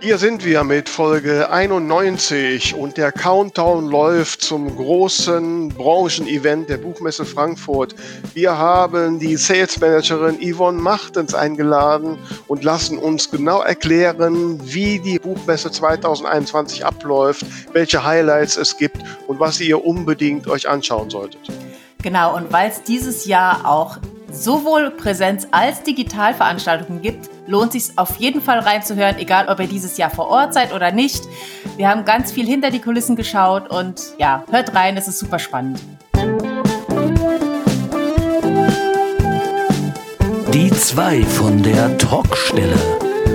[0.00, 7.24] Hier sind wir mit Folge 91 und der Countdown läuft zum großen Branchenevent der Buchmesse
[7.24, 7.96] Frankfurt.
[8.32, 12.16] Wir haben die Sales Managerin Yvonne Machtens eingeladen
[12.46, 19.40] und lassen uns genau erklären, wie die Buchmesse 2021 abläuft, welche Highlights es gibt und
[19.40, 21.40] was ihr unbedingt euch anschauen solltet.
[22.04, 23.98] Genau, und weil es dieses Jahr auch
[24.30, 29.96] sowohl Präsenz- als Digitalveranstaltungen gibt, lohnt sich auf jeden Fall reinzuhören, egal ob ihr dieses
[29.96, 31.24] Jahr vor Ort seid oder nicht.
[31.76, 35.38] Wir haben ganz viel hinter die Kulissen geschaut und ja, hört rein, es ist super
[35.38, 35.80] spannend.
[40.52, 42.76] Die zwei von der Talkstelle.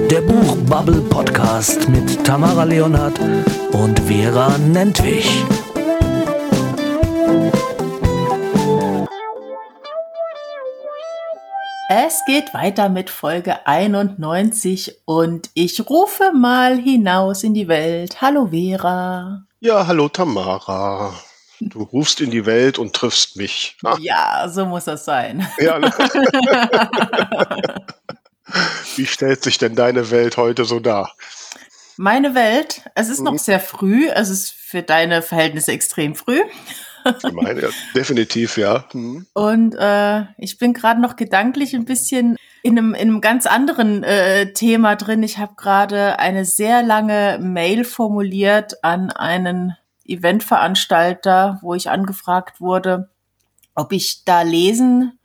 [0.09, 3.19] Der Buchbubble Podcast mit Tamara Leonhardt
[3.71, 5.43] und Vera Nentwich.
[11.89, 18.21] Es geht weiter mit Folge 91 und ich rufe mal hinaus in die Welt.
[18.21, 19.43] Hallo Vera.
[19.59, 21.13] Ja, hallo Tamara.
[21.59, 23.75] Du rufst in die Welt und triffst mich.
[23.83, 23.97] Ah.
[23.99, 25.45] Ja, so muss das sein.
[25.59, 25.81] Ja.
[28.95, 31.11] Wie stellt sich denn deine Welt heute so dar?
[31.97, 33.25] Meine Welt, es ist mhm.
[33.25, 36.39] noch sehr früh, es ist für deine Verhältnisse extrem früh.
[37.31, 38.85] Meine, definitiv, ja.
[38.93, 39.25] Mhm.
[39.33, 44.03] Und äh, ich bin gerade noch gedanklich ein bisschen in einem, in einem ganz anderen
[44.03, 45.23] äh, Thema drin.
[45.23, 53.09] Ich habe gerade eine sehr lange Mail formuliert an einen Eventveranstalter, wo ich angefragt wurde,
[53.75, 55.19] ob ich da lesen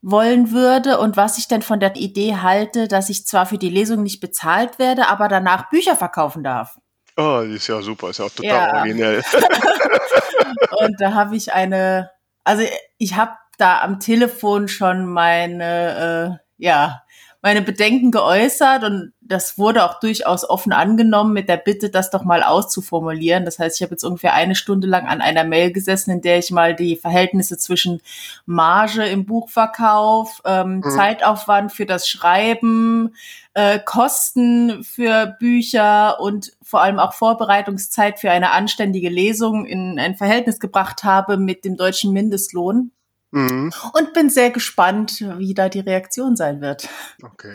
[0.00, 3.70] wollen würde und was ich denn von der Idee halte, dass ich zwar für die
[3.70, 6.78] Lesung nicht bezahlt werde, aber danach Bücher verkaufen darf.
[7.16, 8.78] Oh, ist ja super, ist ja auch total ja.
[8.78, 9.22] originell.
[10.78, 12.10] und da habe ich eine,
[12.44, 12.64] also
[12.98, 17.01] ich habe da am Telefon schon meine, äh, ja,
[17.42, 22.22] meine Bedenken geäußert und das wurde auch durchaus offen angenommen mit der Bitte, das doch
[22.22, 23.44] mal auszuformulieren.
[23.44, 26.38] Das heißt, ich habe jetzt ungefähr eine Stunde lang an einer Mail gesessen, in der
[26.38, 28.00] ich mal die Verhältnisse zwischen
[28.46, 30.90] Marge im Buchverkauf, ähm, mhm.
[30.90, 33.16] Zeitaufwand für das Schreiben,
[33.54, 40.14] äh, Kosten für Bücher und vor allem auch Vorbereitungszeit für eine anständige Lesung in ein
[40.14, 42.92] Verhältnis gebracht habe mit dem deutschen Mindestlohn.
[43.32, 43.72] Mhm.
[43.92, 46.88] Und bin sehr gespannt, wie da die Reaktion sein wird.
[47.22, 47.54] Okay.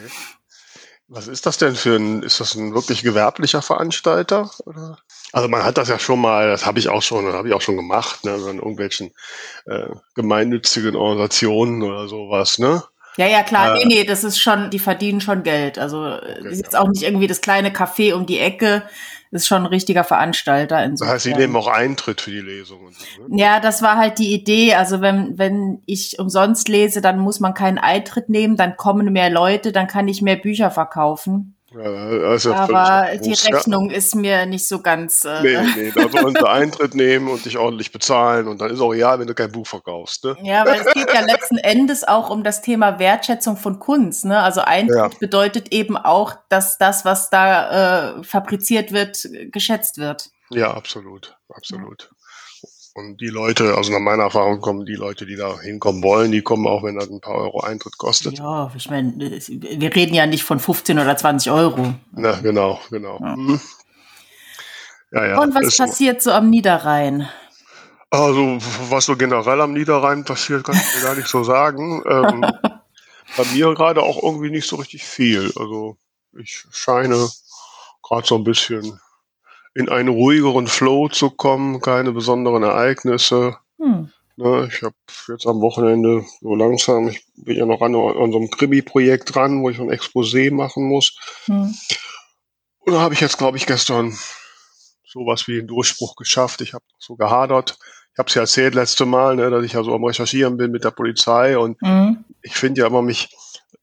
[1.08, 4.52] Was ist das denn für ein, ist das ein wirklich gewerblicher Veranstalter?
[4.66, 4.98] Oder?
[5.32, 7.54] Also man hat das ja schon mal, das habe ich auch schon, das habe ich
[7.54, 9.14] auch schon gemacht, ne, in irgendwelchen
[9.66, 12.84] äh, gemeinnützigen Organisationen oder sowas, ne?
[13.16, 13.76] Ja, ja, klar.
[13.76, 15.80] Äh, nee, nee, das ist schon, die verdienen schon Geld.
[15.80, 18.84] Also okay, ist jetzt auch nicht irgendwie das kleine Café um die Ecke,
[19.32, 20.84] ist schon ein richtiger Veranstalter.
[20.84, 21.16] Insofern.
[21.16, 22.80] Das heißt, sie nehmen auch Eintritt für die Lesung.
[22.92, 23.40] So, ne?
[23.40, 24.76] Ja, das war halt die Idee.
[24.76, 29.30] Also wenn, wenn ich umsonst lese, dann muss man keinen Eintritt nehmen, dann kommen mehr
[29.30, 31.57] Leute, dann kann ich mehr Bücher verkaufen.
[31.74, 33.98] Ja, also Aber die Rechnung ja.
[33.98, 35.26] ist mir nicht so ganz.
[35.26, 38.80] Äh nee, nee, da sollen sie Eintritt nehmen und dich ordentlich bezahlen und dann ist
[38.80, 40.24] auch ja, wenn du kein Buch verkaufst.
[40.24, 40.38] Ne?
[40.44, 44.24] Ja, weil es geht ja letzten Endes auch um das Thema Wertschätzung von Kunst.
[44.24, 44.40] Ne?
[44.40, 45.10] Also Eintritt ja.
[45.20, 50.30] bedeutet eben auch, dass das, was da äh, fabriziert wird, geschätzt wird.
[50.50, 52.12] Ja, absolut, absolut.
[52.98, 56.42] Und die Leute, also nach meiner Erfahrung kommen die Leute, die da hinkommen wollen, die
[56.42, 58.40] kommen auch, wenn das ein paar Euro Eintritt kostet.
[58.40, 61.94] Ja, ich meine, wir reden ja nicht von 15 oder 20 Euro.
[62.14, 63.20] Na, genau, genau.
[63.22, 63.36] Ja.
[63.36, 63.62] Mhm.
[65.12, 67.30] Ja, ja, Und was passiert so am Niederrhein?
[68.10, 68.58] Also,
[68.90, 72.02] was so generell am Niederrhein passiert, kann ich mir gar nicht so sagen.
[72.10, 72.42] ähm,
[73.38, 75.54] bei mir gerade auch irgendwie nicht so richtig viel.
[75.56, 75.98] Also,
[76.36, 77.30] ich scheine
[78.02, 79.00] gerade so ein bisschen
[79.78, 83.58] in einen ruhigeren Flow zu kommen, keine besonderen Ereignisse.
[83.78, 84.10] Hm.
[84.36, 84.96] Ne, ich habe
[85.28, 89.62] jetzt am Wochenende so langsam, ich bin ja noch an, an so einem Krimi-Projekt dran,
[89.62, 91.16] wo ich ein Exposé machen muss.
[91.46, 91.76] Hm.
[92.80, 94.18] Und da habe ich jetzt, glaube ich, gestern
[95.06, 96.62] sowas wie einen Durchbruch geschafft.
[96.62, 97.78] Ich habe so gehadert.
[98.14, 100.72] Ich habe es ja erzählt letzte Mal, ne, dass ich ja so am Recherchieren bin
[100.72, 102.26] mit der Polizei und hm.
[102.42, 103.30] ich finde ja immer mich,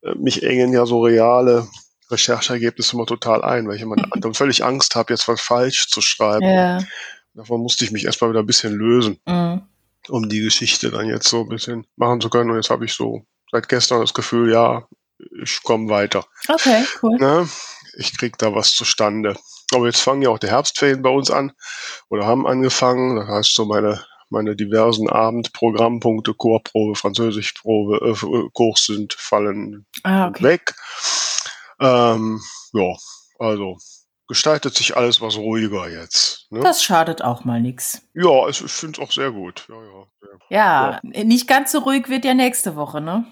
[0.02, 1.68] äh, mich engen ja so reale
[2.14, 6.00] Rechercheergebnisse immer total ein, weil ich immer dann völlig Angst habe, jetzt was falsch zu
[6.00, 6.46] schreiben.
[6.46, 6.78] Ja.
[7.34, 9.62] Davon musste ich mich erstmal wieder ein bisschen lösen, mhm.
[10.08, 12.50] um die Geschichte dann jetzt so ein bisschen machen zu können.
[12.50, 14.86] Und jetzt habe ich so seit gestern das Gefühl, ja,
[15.42, 16.24] ich komme weiter.
[16.48, 17.16] Okay, cool.
[17.18, 17.48] Ne?
[17.96, 19.36] Ich krieg da was zustande.
[19.72, 21.52] Aber jetzt fangen ja auch die Herbstferien bei uns an
[22.08, 23.16] oder haben angefangen.
[23.16, 30.42] Das heißt, so meine meine diversen Abendprogrammpunkte, Chorprobe, Französischprobe, äh, Kurs sind fallen ah, okay.
[30.42, 30.74] weg.
[31.84, 32.40] Ähm,
[32.72, 32.96] ja,
[33.38, 33.76] also
[34.26, 36.50] gestaltet sich alles was ruhiger jetzt.
[36.50, 36.60] Ne?
[36.60, 38.00] Das schadet auch mal nichts.
[38.14, 39.66] Ja, ich finde es auch sehr gut.
[39.68, 40.06] Ja, ja,
[40.48, 43.26] ja, ja, nicht ganz so ruhig wird ja nächste Woche, ne?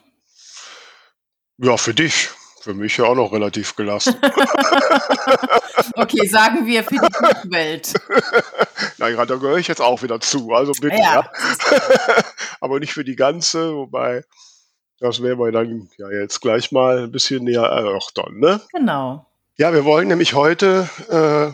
[1.58, 2.28] Ja, für dich.
[2.60, 4.14] Für mich ja auch noch relativ gelassen.
[5.96, 6.94] okay, sagen wir für
[7.44, 7.82] die.
[8.98, 10.96] Na ja, da gehöre ich jetzt auch wieder zu, also bitte.
[10.96, 11.14] Ja.
[11.14, 11.30] ja.
[12.60, 14.22] Aber nicht für die ganze, wobei
[15.02, 18.60] das werden wir dann ja jetzt gleich mal ein bisschen näher erörtern, ne?
[18.72, 19.26] Genau.
[19.58, 21.52] Ja, wir wollen nämlich heute äh,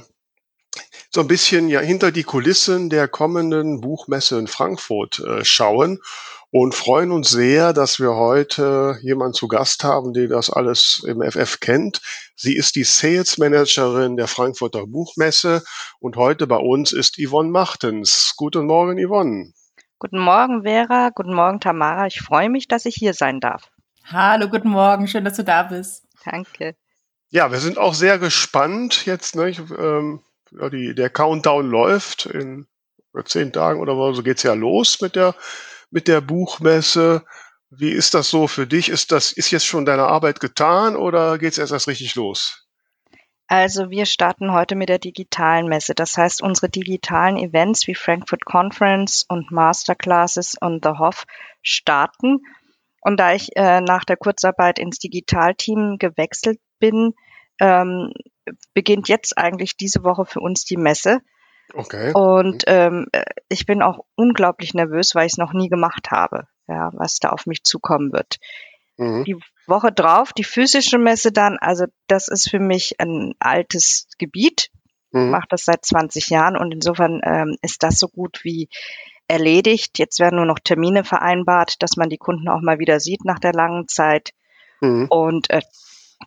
[1.11, 5.99] so ein bisschen ja hinter die Kulissen der kommenden Buchmesse in Frankfurt äh, schauen
[6.51, 11.23] und freuen uns sehr, dass wir heute jemanden zu Gast haben, der das alles im
[11.23, 12.01] FF kennt.
[12.37, 15.63] Sie ist die Sales Managerin der Frankfurter Buchmesse
[16.01, 18.35] und heute bei uns ist Yvonne Machtens.
[18.37, 19.53] Guten Morgen, Yvonne.
[20.01, 21.11] Guten Morgen, Vera.
[21.13, 22.07] Guten Morgen, Tamara.
[22.07, 23.69] Ich freue mich, dass ich hier sein darf.
[24.05, 25.09] Hallo, guten Morgen.
[25.09, 26.05] Schön, dass du da bist.
[26.25, 26.77] Danke.
[27.31, 29.35] Ja, wir sind auch sehr gespannt jetzt.
[29.35, 29.51] Ne?
[29.77, 30.21] Ähm,
[30.53, 32.27] ja, die, der Countdown läuft.
[32.27, 32.69] In
[33.25, 35.35] zehn Tagen oder so geht's ja los mit der,
[35.91, 37.25] mit der Buchmesse.
[37.69, 38.91] Wie ist das so für dich?
[38.91, 42.68] Ist das, ist jetzt schon deine Arbeit getan oder geht's erst erst richtig los?
[43.49, 45.95] Also wir starten heute mit der digitalen Messe.
[45.95, 51.25] Das heißt, unsere digitalen Events wie Frankfurt Conference und Masterclasses und The Hoff
[51.63, 52.41] starten.
[53.01, 57.15] Und da ich äh, nach der Kurzarbeit ins Digitalteam gewechselt bin,
[57.59, 58.13] ähm,
[58.75, 61.21] beginnt jetzt eigentlich diese Woche für uns die Messe.
[61.73, 62.13] Okay.
[62.13, 63.07] Und ähm,
[63.49, 67.31] ich bin auch unglaublich nervös, weil ich es noch nie gemacht habe, ja, was da
[67.31, 68.37] auf mich zukommen wird.
[68.99, 69.25] Mhm.
[69.25, 69.37] Die
[69.69, 74.71] Woche drauf, die physische Messe dann, also das ist für mich ein altes Gebiet,
[75.13, 75.31] mhm.
[75.31, 78.69] mache das seit 20 Jahren und insofern ähm, ist das so gut wie
[79.29, 79.99] erledigt.
[79.99, 83.39] Jetzt werden nur noch Termine vereinbart, dass man die Kunden auch mal wieder sieht nach
[83.39, 84.31] der langen Zeit.
[84.81, 85.07] Mhm.
[85.11, 85.61] Und äh,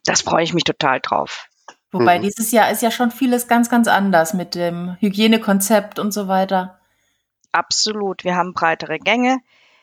[0.05, 1.47] das freue ich mich total drauf.
[1.91, 2.23] Wobei mhm.
[2.23, 6.79] dieses Jahr ist ja schon vieles ganz, ganz anders mit dem Hygienekonzept und so weiter.
[7.51, 8.23] Absolut.
[8.23, 9.39] Wir haben breitere Gänge.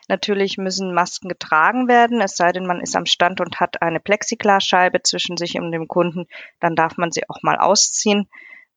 [0.09, 4.01] Natürlich müssen Masken getragen werden, es sei denn, man ist am Stand und hat eine
[4.01, 6.27] Plexiglasscheibe zwischen sich und dem Kunden,
[6.61, 8.29] dann darf man sie auch mal ausziehen.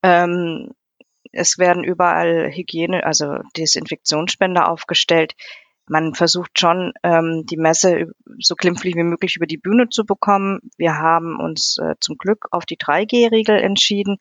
[0.02, 0.70] Ähm,
[1.32, 5.34] es werden überall Hygiene, also Desinfektionsspender aufgestellt
[5.88, 10.60] man versucht schon, ähm, die Messe so glimpflich wie möglich über die Bühne zu bekommen.
[10.76, 14.18] Wir haben uns äh, zum Glück auf die 3G-Regel entschieden,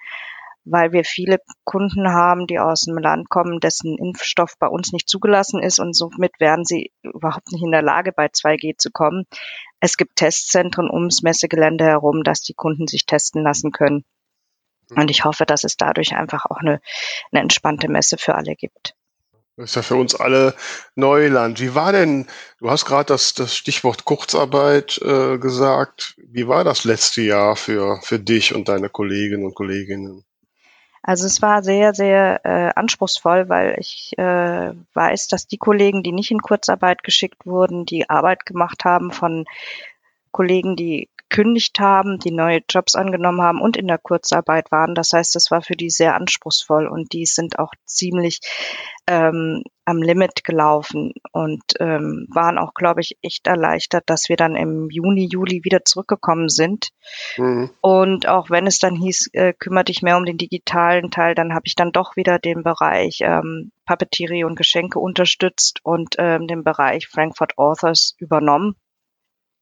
[0.64, 5.10] weil wir viele Kunden haben, die aus einem Land kommen, dessen Impfstoff bei uns nicht
[5.10, 9.26] zugelassen ist und somit wären sie überhaupt nicht in der Lage, bei 2G zu kommen.
[9.80, 14.06] Es gibt Testzentren ums Messegelände herum, dass die Kunden sich testen lassen können.
[14.96, 16.82] Und ich hoffe, dass es dadurch einfach auch eine,
[17.32, 18.94] eine entspannte Messe für alle gibt.
[19.58, 20.56] Das ist ja für uns alle
[20.96, 21.60] Neuland.
[21.60, 22.28] Wie war denn,
[22.60, 26.16] du hast gerade das, das Stichwort Kurzarbeit äh, gesagt.
[26.18, 30.26] Wie war das letzte Jahr für, für dich und deine Kolleginnen und Kolleginnen?
[31.04, 36.12] Also es war sehr, sehr äh, anspruchsvoll, weil ich äh, weiß, dass die Kollegen, die
[36.12, 39.46] nicht in Kurzarbeit geschickt wurden, die Arbeit gemacht haben von
[40.32, 44.96] Kollegen, die gekündigt haben, die neue Jobs angenommen haben und in der Kurzarbeit waren.
[44.96, 48.42] Das heißt, das war für die sehr anspruchsvoll und die sind auch ziemlich
[49.08, 54.56] ähm, am Limit gelaufen und ähm, waren auch, glaube ich, echt erleichtert, dass wir dann
[54.56, 56.90] im Juni, Juli wieder zurückgekommen sind.
[57.38, 57.72] Mhm.
[57.80, 61.54] Und auch wenn es dann hieß, äh, kümmere dich mehr um den digitalen Teil, dann
[61.54, 66.64] habe ich dann doch wieder den Bereich ähm, Papeterie und Geschenke unterstützt und ähm, den
[66.64, 68.76] Bereich Frankfurt Authors übernommen.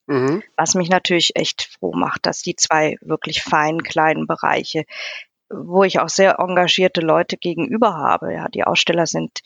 [0.10, 0.42] Mhm.
[0.58, 4.86] Was mich natürlich echt froh macht, dass die zwei wirklich feinen kleinen Bereiche,
[5.52, 8.34] wo ich auch sehr engagierte Leute gegenüber habe.
[8.34, 9.42] Ja, die Aussteller sind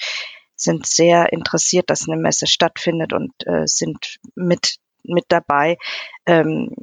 [0.56, 5.78] sind sehr interessiert, dass eine Messe stattfindet und äh, sind mit mit dabei.
[6.26, 6.74] Ähm,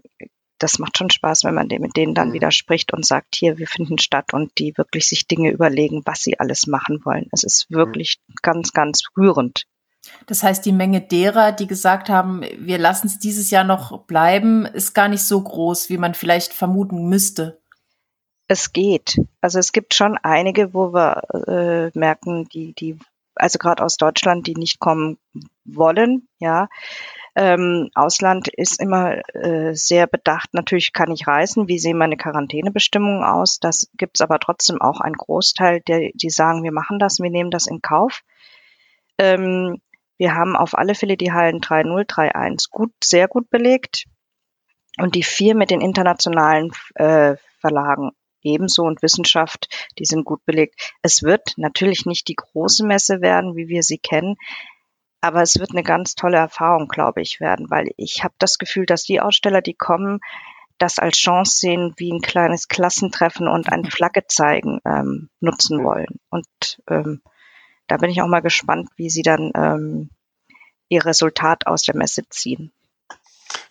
[0.58, 2.32] das macht schon Spaß, wenn man mit denen dann mhm.
[2.34, 6.20] wieder spricht und sagt, hier, wir finden statt und die wirklich sich Dinge überlegen, was
[6.22, 7.28] sie alles machen wollen.
[7.32, 7.76] Es ist mhm.
[7.76, 9.64] wirklich ganz, ganz rührend.
[10.26, 14.66] Das heißt, die Menge derer, die gesagt haben, wir lassen es dieses Jahr noch bleiben,
[14.66, 17.60] ist gar nicht so groß, wie man vielleicht vermuten müsste.
[18.46, 19.20] Es geht.
[19.40, 22.98] Also es gibt schon einige, wo wir äh, merken, die, die,
[23.34, 25.18] also gerade aus Deutschland, die nicht kommen
[25.64, 26.68] wollen, ja.
[27.36, 30.52] Ähm, Ausland ist immer äh, sehr bedacht.
[30.52, 31.68] Natürlich kann ich reisen.
[31.68, 33.60] Wie sehen meine Quarantänebestimmungen aus?
[33.60, 37.30] Das gibt es aber trotzdem auch einen Großteil, der, die sagen, wir machen das, wir
[37.30, 38.22] nehmen das in Kauf.
[39.16, 39.80] Ähm,
[40.20, 44.04] wir haben auf alle Fälle die Hallen 3.0, 3.1 gut, sehr gut belegt
[44.98, 48.10] und die vier mit den internationalen äh, Verlagen
[48.42, 50.92] ebenso und Wissenschaft, die sind gut belegt.
[51.00, 54.36] Es wird natürlich nicht die große Messe werden, wie wir sie kennen,
[55.22, 58.84] aber es wird eine ganz tolle Erfahrung, glaube ich, werden, weil ich habe das Gefühl,
[58.84, 60.20] dass die Aussteller, die kommen,
[60.76, 66.20] das als Chance sehen, wie ein kleines Klassentreffen und ein Flagge zeigen ähm, nutzen wollen.
[66.28, 66.46] Und
[66.90, 67.22] ähm,
[67.90, 70.10] da bin ich auch mal gespannt, wie sie dann ähm,
[70.88, 72.72] ihr Resultat aus der Messe ziehen.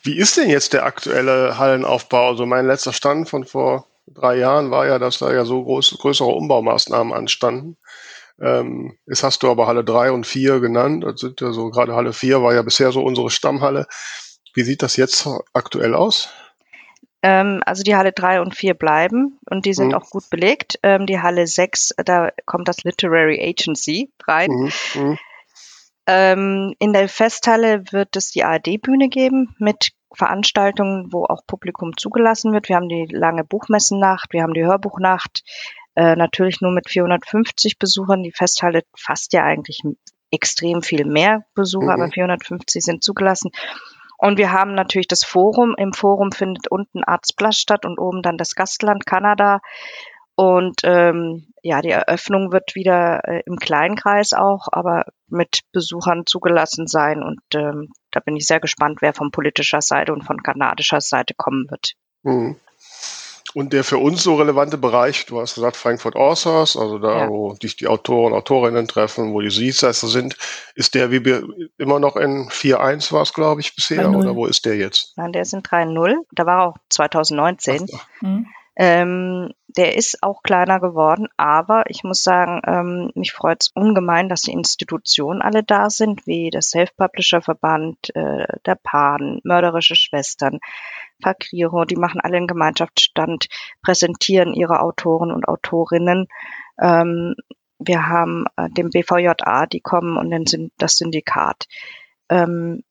[0.03, 2.29] Wie ist denn jetzt der aktuelle Hallenaufbau?
[2.29, 5.97] Also mein letzter Stand von vor drei Jahren war ja, dass da ja so groß,
[5.99, 7.77] größere Umbaumaßnahmen anstanden.
[8.41, 11.03] Ähm, jetzt hast du aber Halle 3 und 4 genannt.
[11.05, 13.87] Das sind ja so, gerade Halle 4 war ja bisher so unsere Stammhalle.
[14.53, 16.29] Wie sieht das jetzt aktuell aus?
[17.21, 19.93] Ähm, also die Halle 3 und 4 bleiben und die sind Mhm.
[19.95, 20.79] auch gut belegt.
[20.83, 24.51] Ähm, die Halle 6, da kommt das Literary Agency rein.
[24.51, 24.71] Mhm.
[24.95, 25.17] Mhm.
[26.07, 32.51] Ähm, in der Festhalle wird es die ARD-Bühne geben mit Veranstaltungen, wo auch Publikum zugelassen
[32.51, 32.67] wird.
[32.69, 35.43] Wir haben die lange Buchmessennacht, wir haben die Hörbuchnacht,
[35.95, 38.23] äh, natürlich nur mit 450 Besuchern.
[38.23, 39.81] Die Festhalle fasst ja eigentlich
[40.31, 42.01] extrem viel mehr Besucher, Mhm.
[42.01, 43.51] aber 450 sind zugelassen.
[44.19, 45.75] Und wir haben natürlich das Forum.
[45.77, 49.61] Im Forum findet unten Arztplatz statt und oben dann das Gastland Kanada.
[50.35, 56.85] Und ähm, ja, die Eröffnung wird wieder äh, im Kleinkreis auch, aber mit Besuchern zugelassen
[56.85, 57.23] sein.
[57.23, 61.33] Und ähm, da bin ich sehr gespannt, wer von politischer Seite und von kanadischer Seite
[61.37, 61.93] kommen wird.
[62.23, 62.57] Mhm.
[63.55, 67.29] Und der für uns so relevante Bereich, du hast gesagt Frankfurt Authors, also da, Ja.
[67.29, 70.37] wo dich die Autoren, Autorinnen treffen, wo die Siegsätze sind,
[70.75, 71.43] ist der wie wir
[71.77, 74.15] immer noch in 4.1 war es, glaube ich, bisher, 3.0.
[74.17, 75.13] oder wo ist der jetzt?
[75.17, 76.15] Nein, der ist in 3.0.
[76.31, 77.87] Da war er auch 2019.
[77.93, 78.45] Ach, Mhm.
[78.75, 84.29] Ähm, der ist auch kleiner geworden, aber ich muss sagen, ähm, mich freut es ungemein,
[84.29, 90.59] dass die Institutionen alle da sind, wie der Self-Publisher-Verband, äh, der PAN, Mörderische Schwestern,
[91.21, 93.47] Fakriro, die machen alle einen Gemeinschaftsstand,
[93.83, 96.27] präsentieren ihre Autoren und Autorinnen.
[96.81, 97.35] Ähm,
[97.79, 101.65] wir haben äh, den BVJA, die kommen und dann sind das Syndikat.
[102.29, 102.83] Ähm,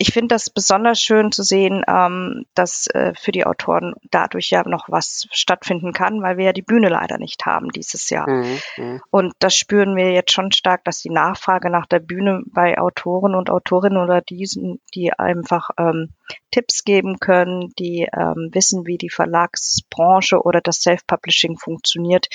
[0.00, 4.66] ich finde das besonders schön zu sehen, ähm, dass äh, für die Autoren dadurch ja
[4.66, 8.26] noch was stattfinden kann, weil wir ja die Bühne leider nicht haben dieses Jahr.
[8.26, 8.58] Mhm.
[8.78, 9.02] Mhm.
[9.10, 13.34] Und das spüren wir jetzt schon stark, dass die Nachfrage nach der Bühne bei Autoren
[13.34, 16.14] und Autorinnen oder diesen, die einfach ähm,
[16.50, 22.28] Tipps geben können, die ähm, wissen, wie die Verlagsbranche oder das Self-Publishing funktioniert,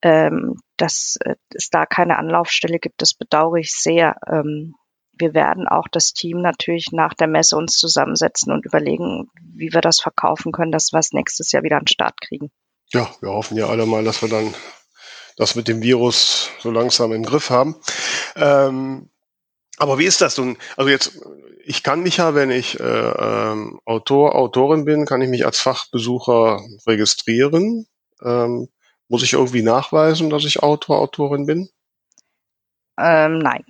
[0.00, 4.14] ähm, dass äh, es da keine Anlaufstelle gibt, das bedauere ich sehr.
[4.28, 4.76] Ähm,
[5.18, 9.80] wir werden auch das Team natürlich nach der Messe uns zusammensetzen und überlegen, wie wir
[9.80, 12.50] das verkaufen können, dass wir es nächstes Jahr wieder an den Start kriegen.
[12.88, 14.54] Ja, wir hoffen ja alle mal, dass wir dann
[15.36, 17.76] das mit dem Virus so langsam im Griff haben.
[18.36, 19.10] Ähm,
[19.78, 20.56] aber wie ist das nun?
[20.76, 21.18] Also jetzt,
[21.64, 25.58] ich kann mich ja, wenn ich äh, ähm, Autor, Autorin bin, kann ich mich als
[25.58, 27.86] Fachbesucher registrieren.
[28.22, 28.68] Ähm,
[29.08, 31.68] muss ich irgendwie nachweisen, dass ich Autor, Autorin bin?
[32.98, 33.64] Ähm, nein,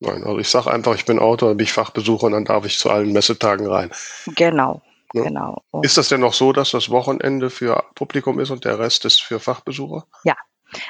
[0.00, 2.64] Nein, also ich sage einfach, ich bin Autor, dann bin ich Fachbesucher und dann darf
[2.64, 3.90] ich zu allen Messetagen rein.
[4.36, 4.80] genau,
[5.12, 5.24] Ja.
[5.24, 5.62] genau.
[5.70, 9.04] Und Ist das denn noch so, dass das Wochenende für Publikum ist und der Rest
[9.04, 10.06] ist für Fachbesucher?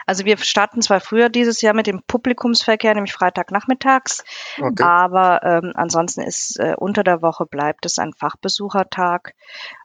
[0.06, 4.24] Also wir starten zwar früher dieses Jahr mit dem Publikumsverkehr, nämlich Freitagnachmittags,
[4.60, 4.82] Okay.
[4.82, 9.34] aber ähm, ansonsten ist äh, unter der Woche bleibt es ein Fachbesuchertag.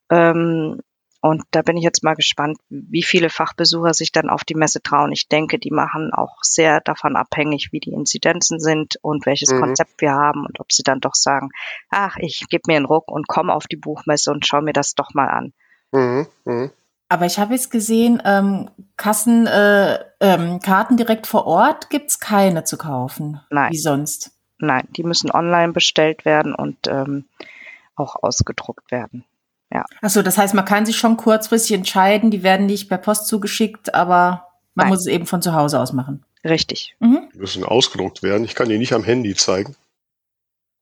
[0.10, 0.80] Ähm,
[1.24, 4.82] und da bin ich jetzt mal gespannt, wie viele Fachbesucher sich dann auf die Messe
[4.82, 5.14] trauen.
[5.14, 9.62] Ich denke, die machen auch sehr davon abhängig, wie die Inzidenzen sind und welches Mhm.
[9.62, 11.52] Konzept wir haben und ob sie dann doch sagen,
[11.90, 14.96] ach, ich gebe mir einen Ruck und komme auf die Buchmesse und schaue mir das
[14.96, 15.54] doch mal an.
[15.94, 16.28] Mhm.
[16.44, 16.72] Mhm.
[17.08, 22.66] Aber ich habe jetzt gesehen, ähm, Kassen, äh, ähm, Karten direkt vor Ort gibt's keine
[22.66, 23.40] zu kaufen.
[23.50, 23.72] Nein.
[23.72, 24.32] Wie sonst.
[24.58, 27.30] Nein, die müssen online bestellt werden und ähm,
[27.96, 29.24] auch ausgedruckt werden.
[30.02, 33.94] Achso, das heißt, man kann sich schon kurzfristig entscheiden, die werden nicht per Post zugeschickt,
[33.96, 34.90] aber man Nein.
[34.90, 36.24] muss es eben von zu Hause aus machen.
[36.44, 36.96] Richtig.
[37.00, 37.30] Mhm.
[37.34, 38.44] Die müssen ausgedruckt werden.
[38.44, 39.76] Ich kann die nicht am Handy zeigen.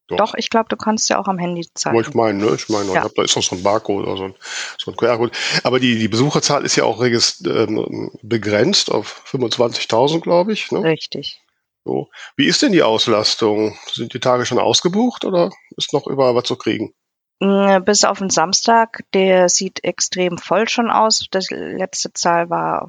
[0.08, 0.18] Doch.
[0.18, 1.96] Doch, ich glaube, du kannst ja auch am Handy zeigen.
[1.98, 2.54] Aber ich meine, ne?
[2.56, 3.08] Ich meine, Ja.
[3.16, 4.36] da ist noch so ein Barcode oder so ein,
[4.78, 5.32] so ein QR-Code.
[5.64, 10.70] Aber die, die Besucherzahl ist ja auch ähm, begrenzt auf 25.000, glaube ich.
[10.72, 10.84] Ne?
[10.84, 11.42] Richtig.
[11.86, 12.10] So.
[12.36, 13.78] Wie ist denn die Auslastung?
[13.92, 16.94] Sind die Tage schon ausgebucht oder ist noch überall was zu kriegen?
[17.42, 21.26] Mm, Bis auf den Samstag, der sieht extrem voll schon aus.
[21.32, 22.88] Das letzte Zahl war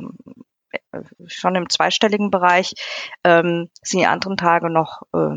[0.71, 2.75] äh, schon im zweistelligen Bereich.
[3.25, 5.37] Ähm, sind die anderen Tage noch, äh,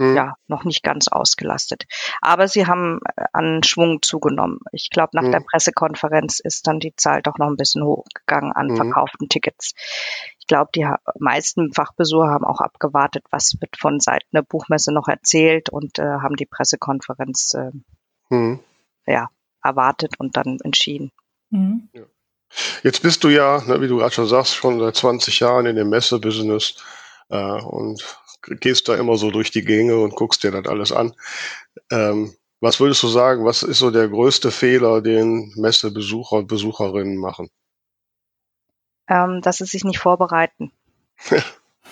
[0.00, 0.14] Hm.
[0.14, 1.86] ja, noch nicht ganz ausgelastet.
[2.20, 4.60] Aber sie haben äh, an Schwung zugenommen.
[4.70, 5.32] Ich glaube, nach Hm.
[5.32, 8.76] der Pressekonferenz ist dann die Zahl doch noch ein bisschen hochgegangen an Hm.
[8.76, 9.74] verkauften Tickets.
[10.38, 10.86] Ich glaube, die
[11.18, 16.04] meisten Fachbesucher haben auch abgewartet, was wird von Seiten der Buchmesse noch erzählt und äh,
[16.04, 17.72] haben die Pressekonferenz äh,
[18.30, 18.60] Hm.
[19.06, 19.30] ja,
[19.62, 21.12] erwartet und dann entschieden.
[21.50, 21.88] Mhm.
[22.82, 25.76] Jetzt bist du ja, ne, wie du gerade schon sagst, schon seit 20 Jahren in
[25.76, 26.76] dem Messebusiness
[27.28, 28.02] äh, und
[28.42, 31.14] gehst da immer so durch die Gänge und guckst dir das alles an.
[31.90, 37.16] Ähm, was würdest du sagen, was ist so der größte Fehler, den Messebesucher und Besucherinnen
[37.16, 37.50] machen?
[39.08, 40.72] Ähm, dass sie sich nicht vorbereiten.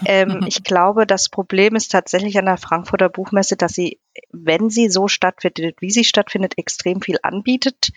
[0.04, 4.00] ähm, ich glaube, das Problem ist tatsächlich an der Frankfurter Buchmesse, dass sie,
[4.32, 7.92] wenn sie so stattfindet, wie sie stattfindet, extrem viel anbietet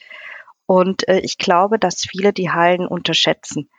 [0.66, 3.70] Und äh, ich glaube, dass viele die Hallen unterschätzen.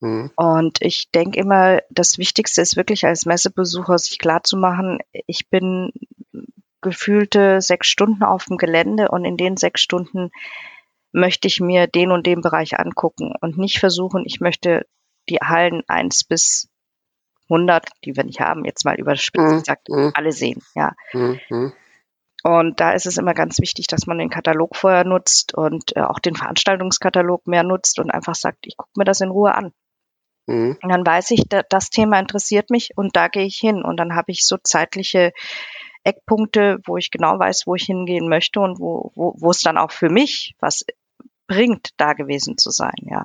[0.00, 0.30] Mhm.
[0.36, 5.92] Und ich denke immer, das Wichtigste ist wirklich als Messebesucher sich klarzumachen, ich bin
[6.82, 10.30] gefühlte sechs Stunden auf dem Gelände und in den sechs Stunden
[11.12, 14.86] möchte ich mir den und den Bereich angucken und nicht versuchen, ich möchte
[15.30, 16.68] die Hallen eins bis
[17.48, 19.58] 100, die wir nicht haben, jetzt mal überspitzt mhm.
[19.58, 20.12] gesagt, mhm.
[20.14, 20.92] alle sehen, ja.
[21.12, 21.40] Mhm.
[21.48, 21.72] mhm.
[22.46, 26.00] Und da ist es immer ganz wichtig, dass man den Katalog vorher nutzt und äh,
[26.00, 29.72] auch den Veranstaltungskatalog mehr nutzt und einfach sagt, ich gucke mir das in Ruhe an.
[30.46, 30.76] Mhm.
[30.82, 33.82] Und dann weiß ich, da, das Thema interessiert mich und da gehe ich hin.
[33.82, 35.32] Und dann habe ich so zeitliche
[36.04, 39.78] Eckpunkte, wo ich genau weiß, wo ich hingehen möchte und wo, wo, wo es dann
[39.78, 40.84] auch für mich was
[41.46, 43.24] bringt, da gewesen zu sein, ja.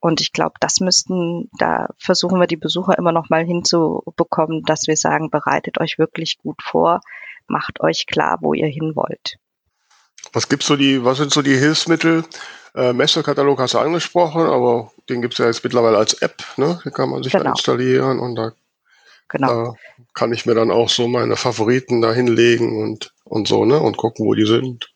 [0.00, 4.86] Und ich glaube, das müssten, da versuchen wir die Besucher immer noch mal hinzubekommen, dass
[4.86, 7.00] wir sagen, bereitet euch wirklich gut vor,
[7.48, 9.38] macht euch klar, wo ihr hin wollt.
[10.32, 12.24] Was gibt's so die, was sind so die Hilfsmittel?
[12.74, 16.80] Äh, Messekatalog hast du angesprochen, aber den gibt's ja jetzt mittlerweile als App, ne?
[16.84, 17.50] Den kann man sich genau.
[17.50, 18.52] installieren und da,
[19.28, 19.48] genau.
[19.48, 19.74] da
[20.14, 23.80] kann ich mir dann auch so meine Favoriten da hinlegen und, und so, ne?
[23.80, 24.92] Und gucken, wo die sind.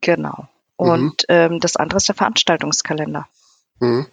[0.00, 0.48] Genau.
[0.78, 0.88] Mhm.
[0.88, 1.34] Und mhm.
[1.34, 3.26] ähm, das andere ist der Veranstaltungskalender.
[3.80, 4.06] Mhm.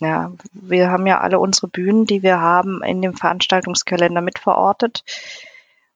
[0.00, 5.04] Ja, wir haben ja alle unsere Bühnen, die wir haben, in dem Veranstaltungskalender mitverortet.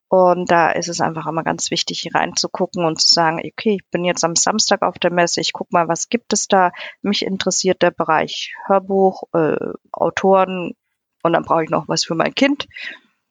[0.09, 3.91] Und da ist es einfach immer ganz wichtig, hier reinzugucken und zu sagen, okay, ich
[3.91, 6.71] bin jetzt am Samstag auf der Messe, ich gucke mal, was gibt es da.
[7.03, 9.57] Mich interessiert der Bereich Hörbuch, äh,
[9.91, 10.75] Autoren
[11.23, 12.69] und dann brauche ich noch was für mein Kind.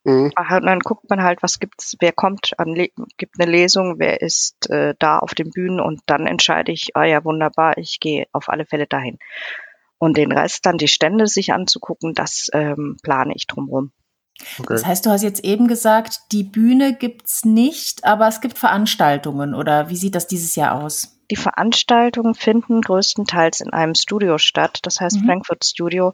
[0.04, 0.34] Mhm.
[0.36, 4.70] Und dann guckt man halt, was gibt's, wer kommt an, gibt eine Lesung, wer ist
[4.70, 8.50] äh, da auf den Bühnen und dann entscheide ich, ah ja, wunderbar, ich gehe auf
[8.50, 9.20] alle Fälle dahin.
[10.04, 13.94] Und den Rest dann die Stände sich anzugucken, das ähm, plane ich drumherum.
[14.60, 14.74] Okay.
[14.74, 19.56] Das heißt, du hast jetzt eben gesagt, die Bühne gibt's nicht, aber es gibt Veranstaltungen
[19.56, 21.22] oder wie sieht das dieses Jahr aus?
[21.32, 25.26] Die Veranstaltungen finden größtenteils in einem Studio statt, das heißt mhm.
[25.26, 26.14] Frankfurt Studio,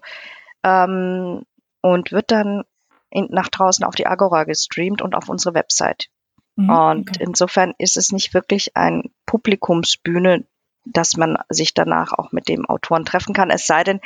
[0.63, 1.41] ähm,
[1.81, 2.65] und wird dann
[3.09, 6.09] in, nach draußen auf die Agora gestreamt und auf unsere Website.
[6.57, 7.23] Mhm, und okay.
[7.23, 10.45] insofern ist es nicht wirklich ein Publikumsbühne,
[10.93, 13.49] dass man sich danach auch mit dem Autoren treffen kann.
[13.49, 13.99] Es sei denn,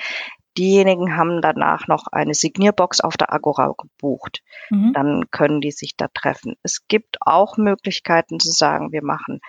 [0.58, 4.41] diejenigen haben danach noch eine Signierbox auf der Agora gebucht.
[4.69, 4.93] Mhm.
[4.93, 6.56] Dann können die sich da treffen.
[6.63, 9.41] Es gibt auch Möglichkeiten zu sagen, wir machen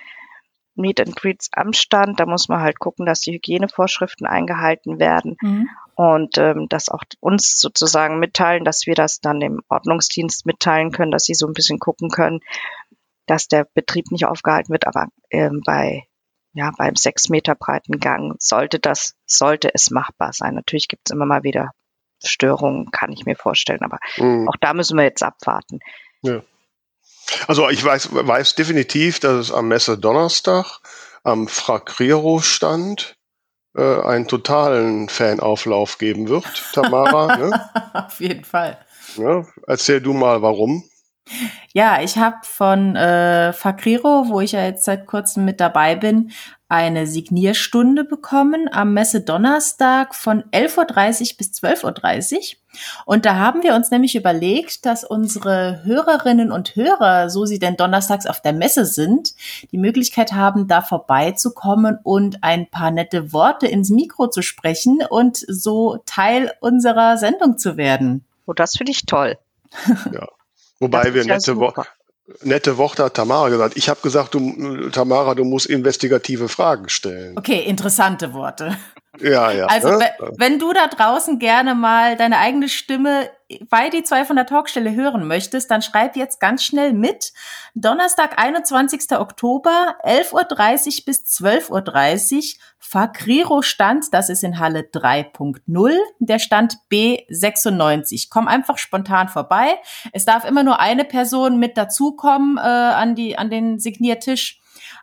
[0.76, 2.20] Meet and Greets am Stand.
[2.20, 5.68] Da muss man halt gucken, dass die Hygienevorschriften eingehalten werden mhm.
[5.94, 11.12] und ähm, das auch uns sozusagen mitteilen, dass wir das dann dem Ordnungsdienst mitteilen können,
[11.12, 12.40] dass sie so ein bisschen gucken können,
[13.26, 14.86] dass der Betrieb nicht aufgehalten wird.
[14.86, 16.04] Aber ähm, bei
[16.54, 20.54] ja, beim sechs Meter breiten Gang sollte das, sollte es machbar sein.
[20.54, 21.72] Natürlich gibt es immer mal wieder
[22.22, 24.48] Störungen, kann ich mir vorstellen, aber mhm.
[24.48, 25.80] auch da müssen wir jetzt abwarten.
[26.22, 26.42] Ja.
[27.48, 30.80] Also ich weiß, weiß definitiv, dass es am Messe Donnerstag
[31.24, 33.16] am Fracriero stand
[33.76, 37.36] äh, einen totalen Fanauflauf geben wird, Tamara.
[37.36, 37.70] ne?
[37.94, 38.78] Auf jeden Fall.
[39.16, 40.88] Ja, erzähl du mal, warum.
[41.72, 46.30] Ja, ich habe von äh, Fakriro, wo ich ja jetzt seit kurzem mit dabei bin,
[46.68, 52.40] eine Signierstunde bekommen am Messe Donnerstag von 11.30 Uhr bis 12.30 Uhr.
[53.06, 57.76] Und da haben wir uns nämlich überlegt, dass unsere Hörerinnen und Hörer, so sie denn
[57.76, 59.34] donnerstags auf der Messe sind,
[59.72, 65.36] die Möglichkeit haben, da vorbeizukommen und ein paar nette Worte ins Mikro zu sprechen und
[65.36, 68.24] so Teil unserer Sendung zu werden.
[68.46, 69.38] Oh, das finde ich toll.
[70.12, 70.28] Ja.
[70.80, 71.72] Wobei wir nette, Wo
[72.42, 73.76] nette Worte hat Tamara gesagt.
[73.76, 77.36] Ich habe gesagt, du, Tamara, du musst investigative Fragen stellen.
[77.36, 78.76] Okay, interessante Worte.
[79.20, 79.66] Ja, ja.
[79.66, 80.10] Also, ne?
[80.36, 83.30] wenn du da draußen gerne mal deine eigene Stimme
[83.68, 87.32] bei die zwei von der Talkstelle hören möchtest, dann schreib jetzt ganz schnell mit.
[87.74, 89.12] Donnerstag, 21.
[89.12, 96.78] Oktober, 11.30 Uhr bis 12.30 Uhr, Fakriro Stand, das ist in Halle 3.0, der Stand
[96.90, 98.28] B96.
[98.30, 99.78] Komm einfach spontan vorbei.
[100.12, 104.60] Es darf immer nur eine Person mit dazukommen äh, an, die, an den Signiertisch,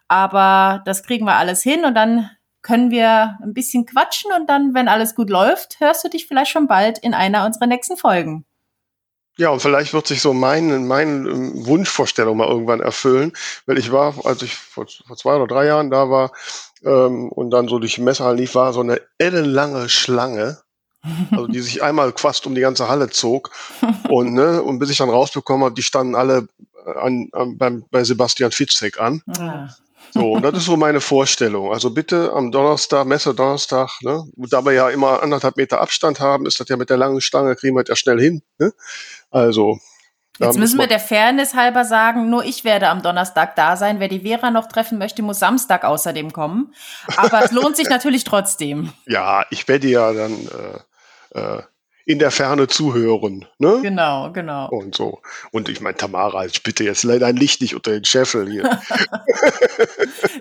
[0.08, 2.30] aber das kriegen wir alles hin und dann
[2.62, 6.52] können wir ein bisschen quatschen und dann, wenn alles gut läuft, hörst du dich vielleicht
[6.52, 8.45] schon bald in einer unserer nächsten Folgen.
[9.38, 13.34] Ja, und vielleicht wird sich so mein, mein ähm, Wunschvorstellung mal irgendwann erfüllen,
[13.65, 16.32] weil ich war, als ich vor, vor zwei oder drei Jahren da war
[16.84, 20.60] ähm, und dann so durch die Messehalle lief, war so eine ellenlange Schlange,
[21.32, 23.52] also die sich einmal fast um die ganze Halle zog
[24.10, 26.47] und ne, und bis ich dann rausbekommen habe, die standen alle
[26.86, 29.24] äh, an, an beim, bei Sebastian Fitzek an.
[29.39, 29.69] Ja.
[30.13, 31.71] So, und das ist so meine Vorstellung.
[31.71, 36.45] Also bitte am Donnerstag, Messe Donnerstag, ne, da wir ja immer anderthalb Meter Abstand haben,
[36.45, 38.41] ist das ja mit der langen Stange, kriegen wir das ja schnell hin.
[38.60, 38.74] Ne?
[39.30, 39.80] Also.
[40.39, 44.00] Jetzt müssen wir der Fairness halber sagen, nur ich werde am Donnerstag da sein.
[44.00, 46.74] Wer die Vera noch treffen möchte, muss Samstag außerdem kommen.
[47.15, 48.91] Aber es lohnt sich natürlich trotzdem.
[49.06, 50.34] Ja, ich werde ja dann
[51.34, 51.62] äh, äh,
[52.06, 53.48] in der Ferne zuhören.
[53.58, 53.80] Ne?
[53.82, 54.70] Genau, genau.
[54.70, 55.22] Und so.
[55.52, 58.64] Und ich meine, Tamara, ich bitte jetzt dein Licht nicht unter den Scheffel hier.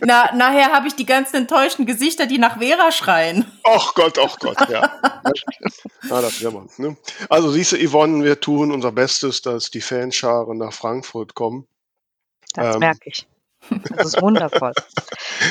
[0.01, 3.45] Na, nachher habe ich die ganzen enttäuschten Gesichter, die nach Vera schreien.
[3.65, 4.91] Ach Gott, ach Gott, ja.
[6.03, 6.69] Na, das wäre man.
[6.79, 6.97] Ne?
[7.29, 11.67] Also siehst du, Yvonne, wir tun unser Bestes, dass die Fanscharen nach Frankfurt kommen.
[12.55, 13.27] Das ähm, merke ich.
[13.97, 14.73] Das ist wundervoll.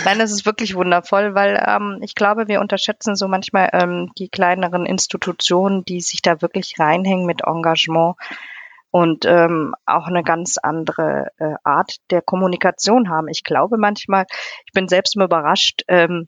[0.05, 4.29] Nein, es ist wirklich wundervoll, weil ähm, ich glaube, wir unterschätzen so manchmal ähm, die
[4.29, 8.15] kleineren Institutionen, die sich da wirklich reinhängen mit Engagement
[8.91, 13.27] und ähm, auch eine ganz andere äh, Art der Kommunikation haben.
[13.27, 14.25] Ich glaube manchmal,
[14.65, 16.27] ich bin selbst mal überrascht, ähm,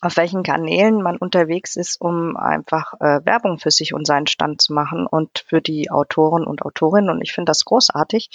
[0.00, 4.60] auf welchen Kanälen man unterwegs ist, um einfach äh, Werbung für sich und seinen Stand
[4.60, 7.10] zu machen und für die Autoren und Autorinnen.
[7.10, 8.28] Und ich finde das großartig.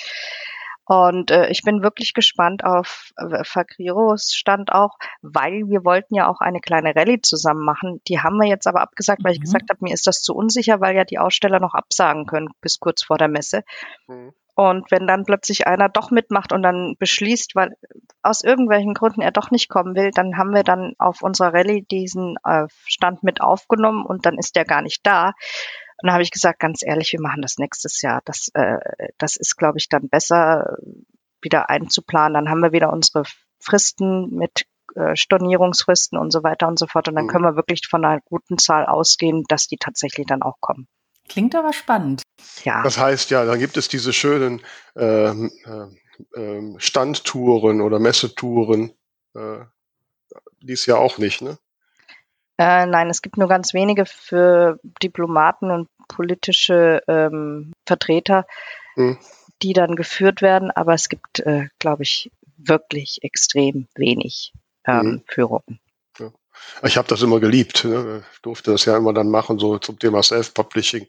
[0.89, 6.27] Und äh, ich bin wirklich gespannt auf äh, Fakriros Stand auch, weil wir wollten ja
[6.27, 8.01] auch eine kleine Rallye zusammen machen.
[8.07, 9.43] Die haben wir jetzt aber abgesagt, weil ich mhm.
[9.43, 12.79] gesagt habe, mir ist das zu unsicher, weil ja die Aussteller noch absagen können bis
[12.79, 13.61] kurz vor der Messe.
[14.07, 14.33] Mhm.
[14.55, 17.77] Und wenn dann plötzlich einer doch mitmacht und dann beschließt, weil
[18.23, 21.83] aus irgendwelchen Gründen er doch nicht kommen will, dann haben wir dann auf unserer Rallye
[21.83, 25.33] diesen äh, Stand mit aufgenommen und dann ist der gar nicht da.
[26.01, 28.21] Und dann habe ich gesagt, ganz ehrlich, wir machen das nächstes Jahr.
[28.25, 28.77] Das, äh,
[29.17, 30.77] das ist, glaube ich, dann besser
[31.41, 32.33] wieder einzuplanen.
[32.33, 33.23] Dann haben wir wieder unsere
[33.59, 37.07] Fristen mit äh, Stornierungsfristen und so weiter und so fort.
[37.07, 37.29] Und dann mhm.
[37.29, 40.87] können wir wirklich von einer guten Zahl ausgehen, dass die tatsächlich dann auch kommen.
[41.27, 42.23] Klingt aber spannend.
[42.63, 42.81] Ja.
[42.83, 44.61] Das heißt ja, dann gibt es diese schönen
[44.95, 48.93] ähm, äh, äh, Standtouren oder Messetouren.
[49.35, 49.65] Äh,
[50.61, 51.57] dies ja auch nicht, ne?
[52.59, 58.45] Äh, nein, es gibt nur ganz wenige für Diplomaten und politische ähm, Vertreter,
[58.97, 59.17] mhm.
[59.61, 64.51] die dann geführt werden, aber es gibt, äh, glaube ich, wirklich extrem wenig
[64.85, 65.23] ähm, mhm.
[65.25, 65.79] Führungen.
[66.83, 67.83] Ich habe das immer geliebt.
[67.83, 68.23] Ne?
[68.33, 71.07] Ich durfte das ja immer dann machen, so zum Thema Self-Publishing.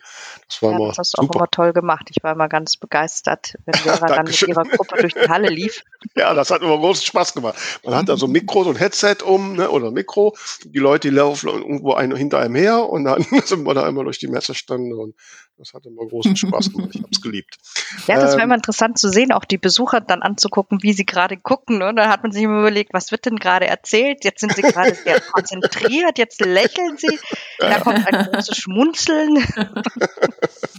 [0.48, 2.08] Das war ja, immer das hast du auch immer toll gemacht.
[2.10, 5.82] Ich war immer ganz begeistert, wenn Vera dann mit ihrer Gruppe durch die Halle lief.
[6.16, 7.56] Ja, das hat immer großen Spaß gemacht.
[7.84, 9.70] Man hat da so ein Mikro, so ein Headset um ne?
[9.70, 10.34] oder ein Mikro.
[10.64, 14.02] Die Leute, die laufen irgendwo ein, hinter einem her und dann sind wir da immer
[14.02, 15.14] durch die Messestände und
[15.60, 16.90] das hat immer großen Spaß gemacht.
[16.94, 17.58] Ich habe es geliebt.
[18.06, 21.04] Ja, das war ähm, immer interessant zu sehen, auch die Besucher dann anzugucken, wie sie
[21.04, 21.78] gerade gucken.
[21.78, 21.88] Ne?
[21.88, 24.24] Und dann hat man sich immer überlegt, was wird denn gerade erzählt?
[24.24, 27.18] Jetzt sind sie gerade sehr konzentriert, jetzt lächeln sie.
[27.58, 29.36] Da kommt ein großes Schmunzeln.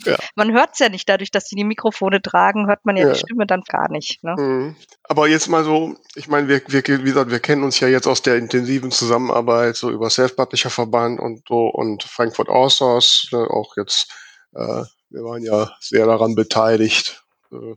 [0.06, 0.18] ja.
[0.36, 3.14] Man hört es ja nicht, dadurch, dass sie die Mikrofone tragen, hört man ja, ja.
[3.14, 4.24] die Stimme dann gar nicht.
[4.24, 4.36] Ne?
[4.36, 4.76] Mhm.
[5.04, 8.08] Aber jetzt mal so, ich meine, wir, wir, wie gesagt, wir kennen uns ja jetzt
[8.08, 13.78] aus der intensiven Zusammenarbeit so über Self-Publisher Verband und so und Frankfurt Authors, ne, auch
[13.78, 14.12] jetzt
[14.54, 17.76] äh, wir waren ja sehr daran beteiligt, äh,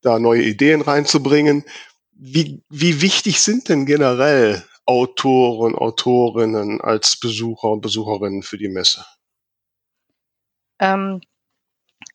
[0.00, 1.64] da neue Ideen reinzubringen.
[2.12, 9.04] Wie, wie wichtig sind denn generell Autoren, Autorinnen als Besucher und Besucherinnen für die Messe?
[10.78, 11.20] Ähm,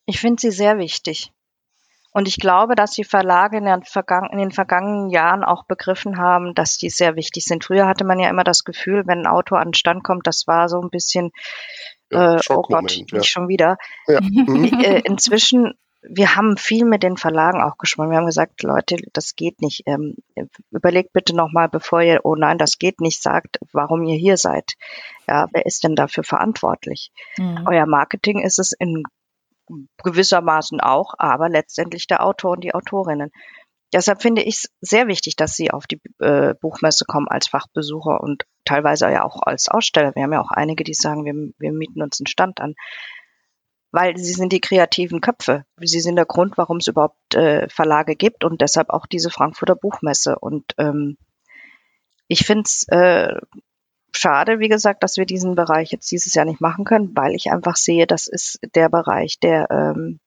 [0.05, 1.31] ich finde sie sehr wichtig.
[2.11, 3.83] Und ich glaube, dass die Verlage in den,
[4.31, 7.63] in den, vergangenen Jahren auch begriffen haben, dass die sehr wichtig sind.
[7.63, 10.47] Früher hatte man ja immer das Gefühl, wenn ein Autor an den Stand kommt, das
[10.47, 11.31] war so ein bisschen
[12.11, 13.23] ja, äh, oh Gott, nicht ja.
[13.23, 13.77] schon wieder.
[14.07, 14.19] Ja.
[14.21, 14.65] Mhm.
[14.83, 18.11] Äh, inzwischen, wir haben viel mit den Verlagen auch gesprochen.
[18.11, 19.83] Wir haben gesagt, Leute, das geht nicht.
[19.85, 20.15] Ähm,
[20.71, 24.73] überlegt bitte nochmal, bevor ihr, oh nein, das geht nicht, sagt, warum ihr hier seid.
[25.27, 27.11] Ja, wer ist denn dafür verantwortlich?
[27.37, 27.65] Mhm.
[27.67, 29.03] Euer Marketing ist es in
[30.03, 33.31] gewissermaßen auch, aber letztendlich der Autor und die Autorinnen.
[33.91, 38.21] Deshalb finde ich es sehr wichtig, dass Sie auf die äh, Buchmesse kommen als Fachbesucher
[38.21, 40.13] und teilweise ja auch als Aussteller.
[40.15, 42.75] Wir haben ja auch einige, die sagen, wir, wir mieten uns einen Stand an.
[43.91, 45.65] Weil sie sind die kreativen Köpfe.
[45.81, 49.75] Sie sind der Grund, warum es überhaupt äh, Verlage gibt und deshalb auch diese Frankfurter
[49.75, 50.37] Buchmesse.
[50.37, 51.17] Und ähm,
[52.27, 53.33] ich finde es äh,
[54.15, 57.51] schade, wie gesagt, dass wir diesen Bereich jetzt dieses Jahr nicht machen können, weil ich
[57.51, 60.19] einfach sehe, das ist der Bereich, der, ähm,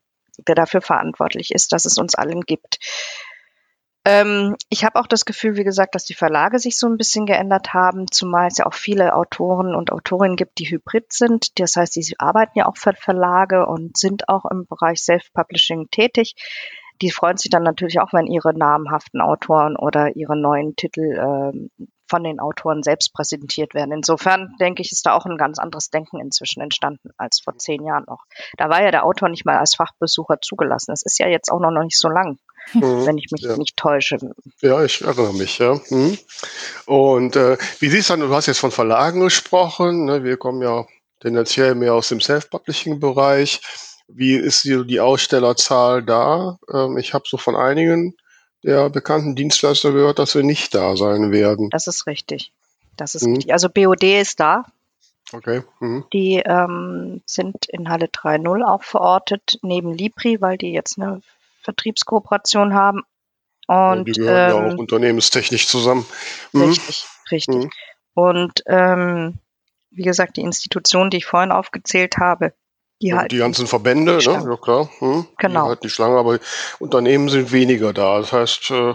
[0.48, 2.78] der dafür verantwortlich ist, dass es uns allen gibt.
[4.04, 7.24] Ähm, ich habe auch das Gefühl, wie gesagt, dass die Verlage sich so ein bisschen
[7.24, 11.60] geändert haben, zumal es ja auch viele Autoren und Autorinnen gibt, die hybrid sind.
[11.60, 16.34] Das heißt, sie arbeiten ja auch für Verlage und sind auch im Bereich Self-Publishing tätig.
[17.00, 21.70] Die freuen sich dann natürlich auch, wenn ihre namhaften Autoren oder ihre neuen Titel ähm,
[22.08, 23.92] von den Autoren selbst präsentiert werden.
[23.92, 27.84] Insofern denke ich, ist da auch ein ganz anderes Denken inzwischen entstanden als vor zehn
[27.86, 28.24] Jahren noch.
[28.58, 30.90] Da war ja der Autor nicht mal als Fachbesucher zugelassen.
[30.92, 32.36] Das ist ja jetzt auch noch nicht so lang,
[32.74, 33.56] mhm, wenn ich mich ja.
[33.56, 34.18] nicht täusche.
[34.60, 35.80] Ja, ich erinnere mich, ja.
[35.90, 36.18] Mhm.
[36.86, 40.06] Und äh, wie siehst du, du hast jetzt von Verlagen gesprochen.
[40.06, 40.24] Ne?
[40.24, 40.86] Wir kommen ja
[41.20, 43.60] tendenziell mehr aus dem Self-Publishing-Bereich.
[44.08, 46.58] Wie ist die, die Ausstellerzahl da?
[46.72, 48.14] Ähm, ich habe so von einigen
[48.64, 51.68] der bekannten Dienstleister gehört, dass wir nicht da sein werden.
[51.70, 52.52] Das ist richtig.
[52.96, 53.36] Das ist mhm.
[53.36, 53.52] richtig.
[53.52, 54.64] Also BOD ist da.
[55.32, 55.62] Okay.
[55.80, 56.04] Mhm.
[56.12, 61.22] Die ähm, sind in Halle 3.0 auch verortet, neben Libri, weil die jetzt eine
[61.62, 63.02] Vertriebskooperation haben.
[63.66, 66.06] Und, die gehören ähm, ja auch ähm, unternehmenstechnisch zusammen.
[66.52, 66.62] Mhm.
[66.62, 67.54] Richtig, richtig.
[67.54, 67.70] Mhm.
[68.14, 69.38] Und ähm,
[69.90, 72.52] wie gesagt, die Institution, die ich vorhin aufgezählt habe,
[73.00, 74.20] die, halt die ganzen Verbände, ne?
[74.22, 74.88] ja klar.
[74.98, 75.64] Hm, genau.
[75.64, 76.38] Die halten die Schlange, aber
[76.78, 78.20] Unternehmen sind weniger da.
[78.20, 78.94] Das heißt, äh,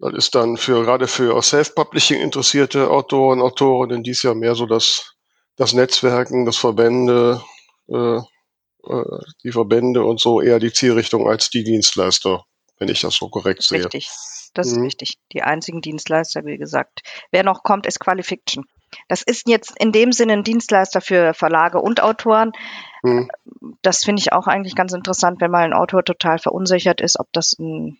[0.00, 5.14] das ist dann für gerade für Self-Publishing interessierte Autoren, Autorinnen dies Jahr mehr so das,
[5.56, 7.42] das Netzwerken, das Verbände,
[7.88, 8.18] äh,
[9.44, 12.44] die Verbände und so eher die Zielrichtung als die Dienstleister,
[12.78, 13.84] wenn ich das so korrekt sehe.
[13.84, 14.10] Richtig,
[14.54, 14.78] das mhm.
[14.78, 15.18] ist richtig.
[15.32, 17.02] Die einzigen Dienstleister, wie gesagt.
[17.30, 18.64] Wer noch kommt, ist Qualifiction.
[19.08, 22.52] Das ist jetzt in dem Sinne ein Dienstleister für Verlage und Autoren.
[23.02, 23.30] Mhm.
[23.82, 27.28] Das finde ich auch eigentlich ganz interessant, wenn mal ein Autor total verunsichert ist, ob
[27.32, 27.98] das ein,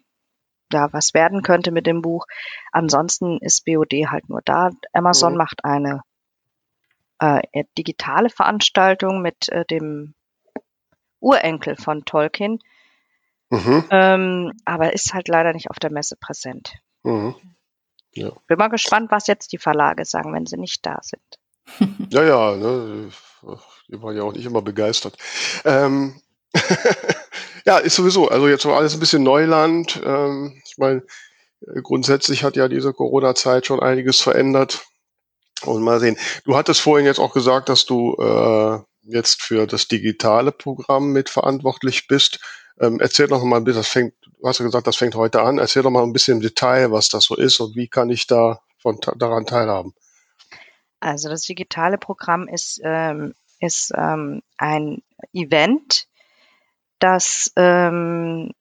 [0.72, 2.26] ja, was werden könnte mit dem Buch.
[2.72, 4.70] Ansonsten ist BOD halt nur da.
[4.92, 5.38] Amazon mhm.
[5.38, 6.02] macht eine
[7.20, 10.14] äh, digitale Veranstaltung mit äh, dem
[11.20, 12.58] Urenkel von Tolkien.
[13.50, 13.84] Mhm.
[13.90, 16.74] Ähm, aber ist halt leider nicht auf der Messe präsent.
[17.02, 17.34] Mhm.
[18.12, 18.32] Ja.
[18.46, 21.22] Bin mal gespannt, was jetzt die Verlage sagen, wenn sie nicht da sind.
[22.10, 23.10] Ja, ja, ne,
[23.88, 25.16] die waren ja auch nicht immer begeistert.
[25.64, 26.20] Ähm,
[27.64, 30.00] ja, ist sowieso, also jetzt war alles ein bisschen Neuland.
[30.04, 31.04] Ähm, ich meine,
[31.82, 34.84] grundsätzlich hat ja diese Corona-Zeit schon einiges verändert.
[35.66, 36.16] Und mal sehen.
[36.44, 42.06] Du hattest vorhin jetzt auch gesagt, dass du äh, jetzt für das digitale Programm mitverantwortlich
[42.06, 42.40] bist.
[42.80, 45.42] Ähm, erzähl doch mal ein bisschen, das fängt, du hast ja gesagt, das fängt heute
[45.42, 45.58] an.
[45.58, 48.26] Erzähl doch mal ein bisschen im Detail, was das so ist und wie kann ich
[48.26, 49.94] da von, daran teilhaben.
[51.00, 56.06] Also das digitale Programm ist, ähm, ist ähm, ein Event,
[56.98, 58.52] das ähm,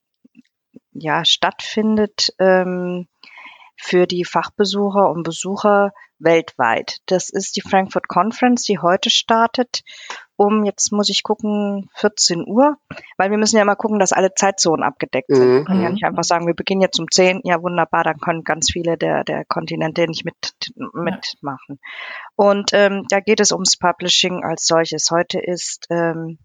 [0.92, 3.06] ja stattfindet ähm,
[3.80, 6.98] für die Fachbesucher und Besucher weltweit.
[7.06, 9.82] Das ist die Frankfurt Conference, die heute startet
[10.40, 12.78] um, jetzt muss ich gucken, 14 Uhr,
[13.18, 15.46] weil wir müssen ja immer gucken, dass alle Zeitzonen abgedeckt sind.
[15.46, 15.52] Mhm.
[15.52, 18.42] Wir können ja nicht einfach sagen, wir beginnen jetzt um 10, ja wunderbar, dann können
[18.42, 20.34] ganz viele der, der Kontinente nicht mit,
[20.94, 21.78] mitmachen.
[22.36, 25.10] Und ähm, da geht es ums Publishing als solches.
[25.10, 26.38] Heute ist ähm,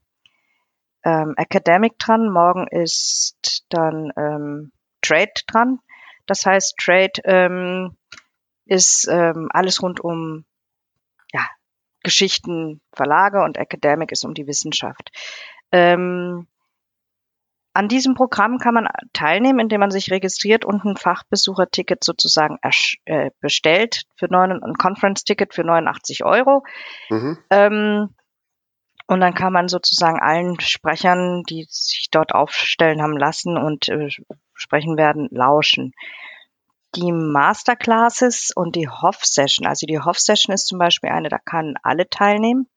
[1.05, 5.79] ähm, Academic dran, morgen ist dann ähm, Trade dran.
[6.25, 7.97] Das heißt, Trade ähm,
[8.65, 10.45] ist ähm, alles rund um
[11.31, 11.45] ja,
[12.03, 15.11] Geschichten, Verlage und Academic ist um die Wissenschaft.
[15.71, 16.47] Ähm,
[17.73, 22.57] an diesem Programm kann man teilnehmen, indem man sich registriert und ein Fachbesucherticket sozusagen
[23.03, 26.63] äh, bestellt für neun, ein Conference-Ticket für 89 Euro.
[27.09, 27.37] Mhm.
[27.49, 28.15] Ähm,
[29.07, 34.09] und dann kann man sozusagen allen Sprechern, die sich dort aufstellen haben lassen und äh,
[34.53, 35.93] sprechen werden, lauschen
[36.95, 39.67] die Masterclasses und die Hoff-Session.
[39.67, 42.67] Also die Hoff-Session ist zum Beispiel eine, da kann alle teilnehmen.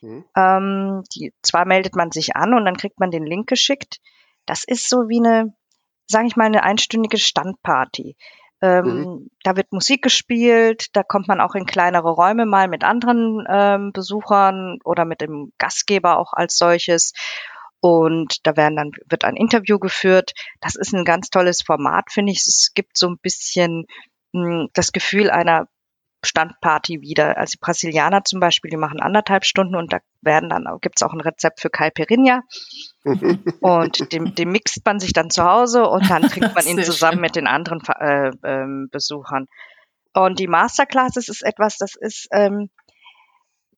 [0.00, 0.24] Mhm.
[0.36, 4.00] Ähm, die, zwar meldet man sich an und dann kriegt man den Link geschickt.
[4.44, 5.54] Das ist so wie eine,
[6.06, 8.16] sage ich mal, eine einstündige Standparty.
[8.66, 9.30] Ähm, mhm.
[9.42, 13.92] Da wird Musik gespielt, da kommt man auch in kleinere Räume mal mit anderen ähm,
[13.92, 17.12] Besuchern oder mit dem Gastgeber auch als solches.
[17.80, 20.32] Und da werden dann, wird ein Interview geführt.
[20.60, 22.38] Das ist ein ganz tolles Format, finde ich.
[22.38, 23.86] Es gibt so ein bisschen
[24.32, 25.68] mh, hm, das Gefühl einer
[26.24, 27.36] Standparty wieder.
[27.36, 31.02] Also die Brasilianer zum Beispiel, die machen anderthalb Stunden und da werden dann, gibt es
[31.02, 32.42] auch ein Rezept für Caipirinha.
[33.60, 37.14] und dem, dem mixt man sich dann zu Hause und dann trinkt man ihn zusammen
[37.14, 37.20] schön.
[37.20, 39.46] mit den anderen äh, äh, Besuchern.
[40.14, 42.70] Und die Masterclasses ist etwas, das ist, ähm,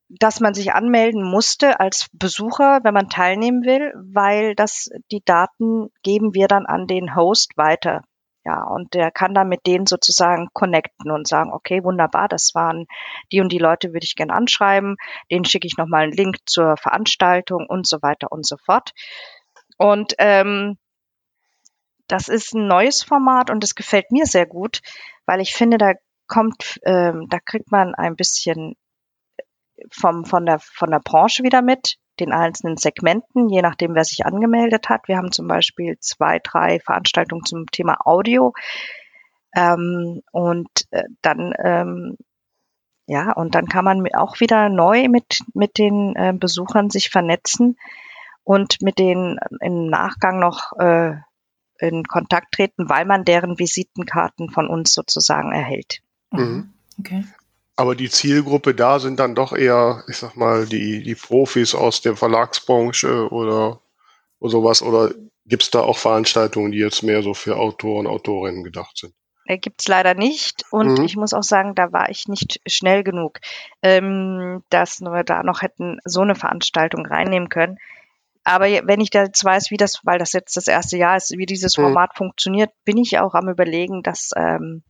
[0.08, 5.90] dass man sich anmelden musste als Besucher, wenn man teilnehmen will, weil das die Daten
[6.02, 8.02] geben wir dann an den Host weiter.
[8.48, 12.86] Ja, und der kann dann mit denen sozusagen connecten und sagen, okay, wunderbar, das waren
[13.30, 14.96] die und die Leute, würde ich gerne anschreiben,
[15.30, 18.92] denen schicke ich nochmal einen Link zur Veranstaltung und so weiter und so fort.
[19.76, 20.78] Und ähm,
[22.06, 24.80] das ist ein neues Format und es gefällt mir sehr gut,
[25.26, 25.92] weil ich finde, da
[26.26, 28.76] kommt, ähm, da kriegt man ein bisschen
[29.90, 34.26] vom, von, der, von der Branche wieder mit, den einzelnen Segmenten, je nachdem, wer sich
[34.26, 35.08] angemeldet hat.
[35.08, 38.52] Wir haben zum Beispiel zwei, drei Veranstaltungen zum Thema Audio.
[39.54, 42.16] Ähm, und äh, dann, ähm,
[43.06, 47.76] ja, und dann kann man auch wieder neu mit, mit den äh, Besuchern sich vernetzen
[48.44, 51.14] und mit denen im Nachgang noch äh,
[51.78, 56.02] in Kontakt treten, weil man deren Visitenkarten von uns sozusagen erhält.
[56.30, 56.72] Mhm.
[56.98, 57.24] Okay.
[57.78, 62.02] Aber die Zielgruppe da sind dann doch eher, ich sag mal, die, die Profis aus
[62.02, 63.80] der Verlagsbranche oder
[64.40, 64.82] oder sowas?
[64.82, 65.12] Oder
[65.46, 69.14] gibt es da auch Veranstaltungen, die jetzt mehr so für Autoren, Autorinnen gedacht sind?
[69.44, 70.64] Äh, gibt's leider nicht.
[70.70, 71.04] Und Mhm.
[71.04, 73.38] ich muss auch sagen, da war ich nicht schnell genug,
[73.82, 77.78] ähm, dass wir da noch hätten so eine Veranstaltung reinnehmen können.
[78.44, 81.36] Aber wenn ich da jetzt weiß, wie das, weil das jetzt das erste Jahr ist,
[81.36, 81.82] wie dieses Mhm.
[81.82, 84.82] Format funktioniert, bin ich auch am überlegen, das ähm,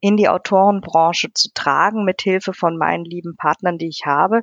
[0.00, 4.42] in die Autorenbranche zu tragen, mit Hilfe von meinen lieben Partnern, die ich habe.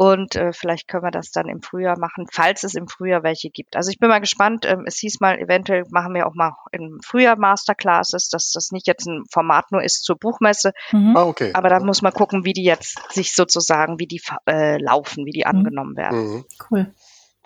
[0.00, 3.50] Und äh, vielleicht können wir das dann im Frühjahr machen, falls es im Frühjahr welche
[3.50, 3.74] gibt.
[3.74, 4.64] Also ich bin mal gespannt.
[4.64, 8.86] Ähm, es hieß mal, eventuell machen wir auch mal im Frühjahr Masterclasses, dass das nicht
[8.86, 10.70] jetzt ein Format nur ist zur Buchmesse.
[10.92, 11.16] Mhm.
[11.16, 11.50] Ah, okay.
[11.52, 15.32] Aber da muss man gucken, wie die jetzt sich sozusagen, wie die äh, laufen, wie
[15.32, 16.18] die angenommen werden.
[16.28, 16.44] Mhm.
[16.70, 16.94] Cool.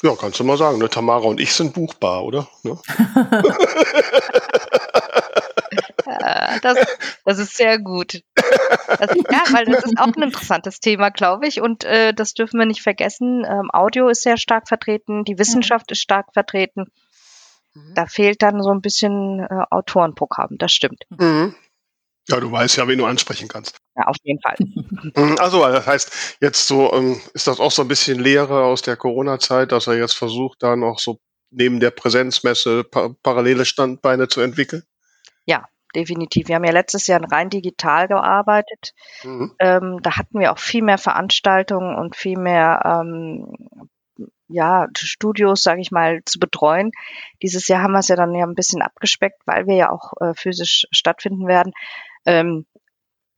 [0.03, 0.91] Ja, kannst du mal sagen, ne?
[0.91, 2.49] Tamara und ich sind buchbar, oder?
[2.65, 2.77] Ne?
[6.63, 6.79] Das,
[7.25, 8.23] das ist sehr gut.
[8.35, 11.61] Das, ja, weil das ist auch ein interessantes Thema, glaube ich.
[11.61, 13.45] Und äh, das dürfen wir nicht vergessen.
[13.45, 16.87] Ähm, Audio ist sehr stark vertreten, die Wissenschaft ist stark vertreten.
[17.95, 21.05] Da fehlt dann so ein bisschen äh, Autorenprogramm, das stimmt.
[21.09, 21.55] Mhm.
[22.29, 23.79] Ja, du weißt ja, wen du ansprechen kannst.
[23.97, 24.57] Ja, auf jeden Fall.
[25.17, 28.83] Mhm, Also, das heißt, jetzt so, ähm, ist das auch so ein bisschen Lehre aus
[28.83, 31.19] der Corona-Zeit, dass er jetzt versucht, da noch so
[31.51, 34.85] neben der Präsenzmesse pa parallele Standbeine zu entwickeln?
[35.95, 36.49] Definitiv.
[36.49, 38.95] Wir haben ja letztes Jahr rein digital gearbeitet.
[39.23, 39.55] Mhm.
[39.59, 43.89] Ähm, da hatten wir auch viel mehr Veranstaltungen und viel mehr ähm,
[44.49, 46.93] ja, Studios, sage ich mal, zu betreuen.
[47.43, 50.13] Dieses Jahr haben wir es ja dann ja ein bisschen abgespeckt, weil wir ja auch
[50.21, 51.73] äh, physisch stattfinden werden.
[52.27, 52.67] Ähm,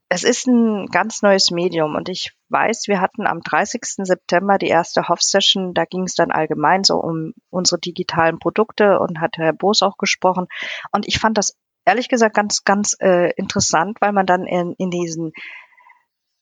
[0.07, 4.05] es ist ein ganz neues Medium und ich weiß, wir hatten am 30.
[4.05, 5.73] September die erste Hoff-Session.
[5.73, 9.97] Da ging es dann allgemein so um unsere digitalen Produkte und hat Herr Boos auch
[9.97, 10.45] gesprochen.
[10.91, 14.89] Und ich fand das ehrlich gesagt ganz, ganz äh, interessant, weil man dann in, in
[14.89, 15.31] diesen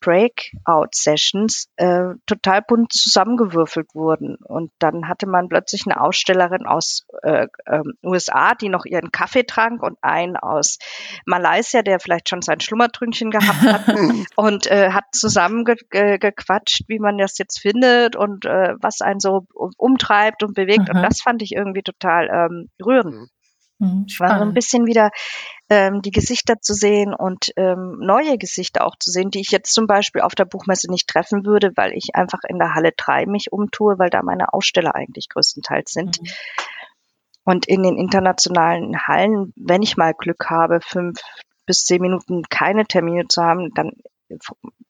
[0.04, 4.36] Breakout-Sessions äh, total bunt zusammengewürfelt wurden.
[4.36, 9.44] Und dann hatte man plötzlich eine Ausstellerin aus äh, ähm, USA, die noch ihren Kaffee
[9.44, 10.78] trank und einen aus
[11.26, 13.96] Malaysia, der vielleicht schon sein Schlummertrünchen gehabt hat
[14.36, 15.78] und äh, hat zusammen ge
[16.88, 20.90] wie man das jetzt findet und äh, was einen so umtreibt und bewegt.
[20.90, 20.98] Aha.
[20.98, 23.30] Und das fand ich irgendwie total ähm, rührend.
[23.80, 25.12] Mhm, War so ein bisschen wieder
[25.70, 29.74] ähm, die Gesichter zu sehen und ähm, neue Gesichter auch zu sehen, die ich jetzt
[29.74, 33.26] zum Beispiel auf der Buchmesse nicht treffen würde, weil ich einfach in der Halle 3
[33.26, 36.22] mich umtue, weil da meine Aussteller eigentlich größtenteils sind.
[36.22, 36.28] Mhm.
[37.46, 41.20] Und in den internationalen Hallen, wenn ich mal Glück habe, fünf
[41.66, 43.92] bis zehn Minuten keine Termine zu haben, dann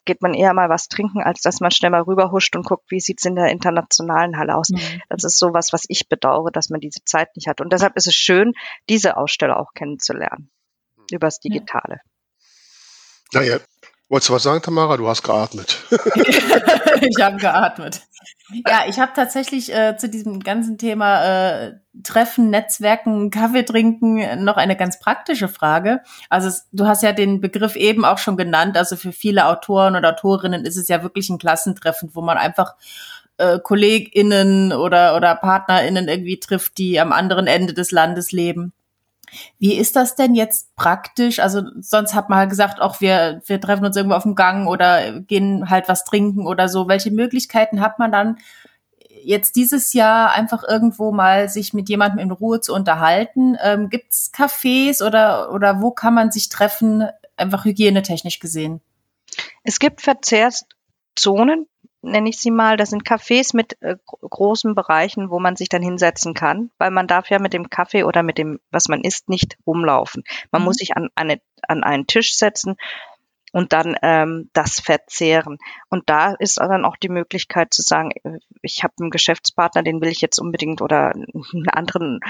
[0.04, 3.00] geht man eher mal was trinken, als dass man schnell mal rüberhuscht und guckt, wie
[3.00, 4.70] sieht's in der internationalen Halle aus.
[4.70, 5.02] Mhm.
[5.08, 7.60] Das ist sowas, was ich bedauere, dass man diese Zeit nicht hat.
[7.60, 8.52] Und deshalb ist es schön,
[8.88, 10.50] diese Aussteller auch kennenzulernen.
[11.10, 12.00] Übers Digitale.
[13.32, 13.58] Naja,
[14.14, 14.96] wolltest du was sagen, Tamara?
[14.96, 15.76] Du hast geatmet.
[15.90, 18.02] ich habe geatmet.
[18.64, 21.72] Ja, ich habe tatsächlich äh, zu diesem ganzen Thema äh,
[22.04, 26.00] Treffen, Netzwerken, Kaffee trinken noch eine ganz praktische Frage.
[26.30, 28.76] Also es, du hast ja den Begriff eben auch schon genannt.
[28.76, 32.76] Also für viele Autoren und Autorinnen ist es ja wirklich ein Klassentreffen, wo man einfach
[33.38, 38.72] äh, KollegInnen oder, oder PartnerInnen irgendwie trifft, die am anderen Ende des Landes leben.
[39.58, 41.40] Wie ist das denn jetzt praktisch?
[41.40, 44.66] Also sonst hat man halt gesagt, auch wir, wir treffen uns irgendwo auf dem Gang
[44.68, 46.88] oder gehen halt was trinken oder so.
[46.88, 48.38] Welche Möglichkeiten hat man dann
[49.24, 53.56] jetzt dieses Jahr einfach irgendwo mal sich mit jemandem in Ruhe zu unterhalten?
[53.62, 58.80] Ähm, Gibt es Cafés oder, oder wo kann man sich treffen, einfach hygienetechnisch gesehen?
[59.62, 61.66] Es gibt Verzehrszonen,
[62.04, 62.76] nenne ich sie mal.
[62.76, 66.90] Das sind Cafés mit äh, gro- großen Bereichen, wo man sich dann hinsetzen kann, weil
[66.90, 70.22] man darf ja mit dem Kaffee oder mit dem, was man isst, nicht rumlaufen.
[70.52, 70.66] Man Mhm.
[70.66, 72.76] muss sich an, eine, an einen Tisch setzen
[73.52, 75.58] und dann ähm, das verzehren.
[75.88, 80.00] Und da ist dann auch die Möglichkeit zu sagen, äh, ich habe einen Geschäftspartner, den
[80.00, 82.20] will ich jetzt unbedingt oder einen anderen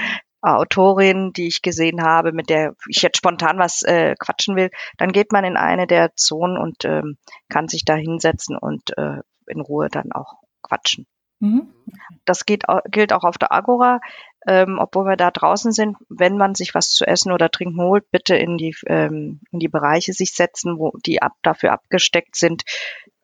[0.41, 5.11] Autorin, die ich gesehen habe, mit der ich jetzt spontan was äh, quatschen will, dann
[5.11, 7.17] geht man in eine der Zonen und ähm,
[7.49, 11.07] kann sich da hinsetzen und äh, in Ruhe dann auch quatschen.
[11.39, 11.73] Mhm.
[12.23, 13.99] Das geht, gilt auch auf der Agora,
[14.47, 15.97] ähm, obwohl wir da draußen sind.
[16.09, 19.67] Wenn man sich was zu essen oder trinken holt, bitte in die, ähm, in die
[19.67, 22.63] Bereiche sich setzen, wo die ab, dafür abgesteckt sind.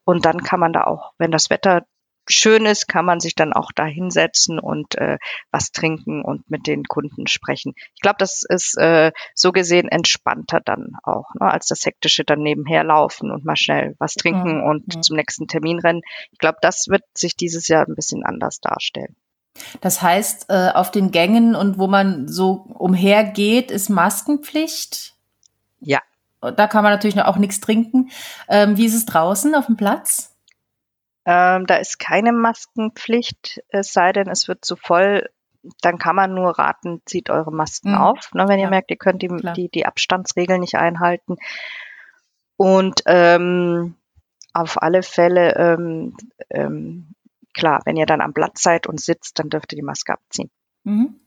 [0.03, 1.86] Und dann kann man da auch, wenn das Wetter
[2.28, 5.17] schön ist, kann man sich dann auch da hinsetzen und äh,
[5.51, 7.74] was trinken und mit den Kunden sprechen.
[7.95, 12.39] Ich glaube, das ist äh, so gesehen entspannter dann auch, ne, als das hektische dann
[12.39, 15.01] nebenher laufen und mal schnell was trinken Ja, und ja.
[15.01, 16.01] zum nächsten Termin rennen.
[16.32, 19.15] Ich glaube, das wird sich dieses Jahr ein bisschen anders darstellen.
[19.82, 25.15] Das heißt, äh, auf den Gängen und wo man so umhergeht, ist Maskenpflicht.
[25.80, 25.99] Ja.
[26.39, 28.09] Da kann man natürlich auch nichts trinken.
[28.49, 30.30] Ähm, wie ist es draußen auf dem Platz?
[31.26, 35.30] Ähm, da ist keine Maskenpflicht, es sei denn, es wird zu voll
[35.82, 37.97] dann kann man nur raten, zieht eure Masken Mhm.
[37.97, 41.36] auf, ne, wenn ihr Ja, merkt, ihr könnt die, die, die Abstandsregeln nicht einhalten.
[42.57, 43.95] Und ähm,
[44.53, 46.17] auf alle Fälle, ähm,
[46.49, 47.13] ähm,
[47.53, 50.49] klar, wenn ihr dann am Platz seid und sitzt, dann dürft ihr die Maske abziehen.
[50.84, 51.20] Mhm.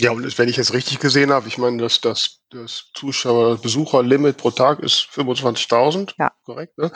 [0.00, 3.62] Ja, und wenn ich es richtig gesehen habe, ich meine, dass das, das Zuschauer, das
[3.62, 6.30] Besucherlimit pro Tag ist 25.000, Ja.
[6.44, 6.90] korrekt, ne?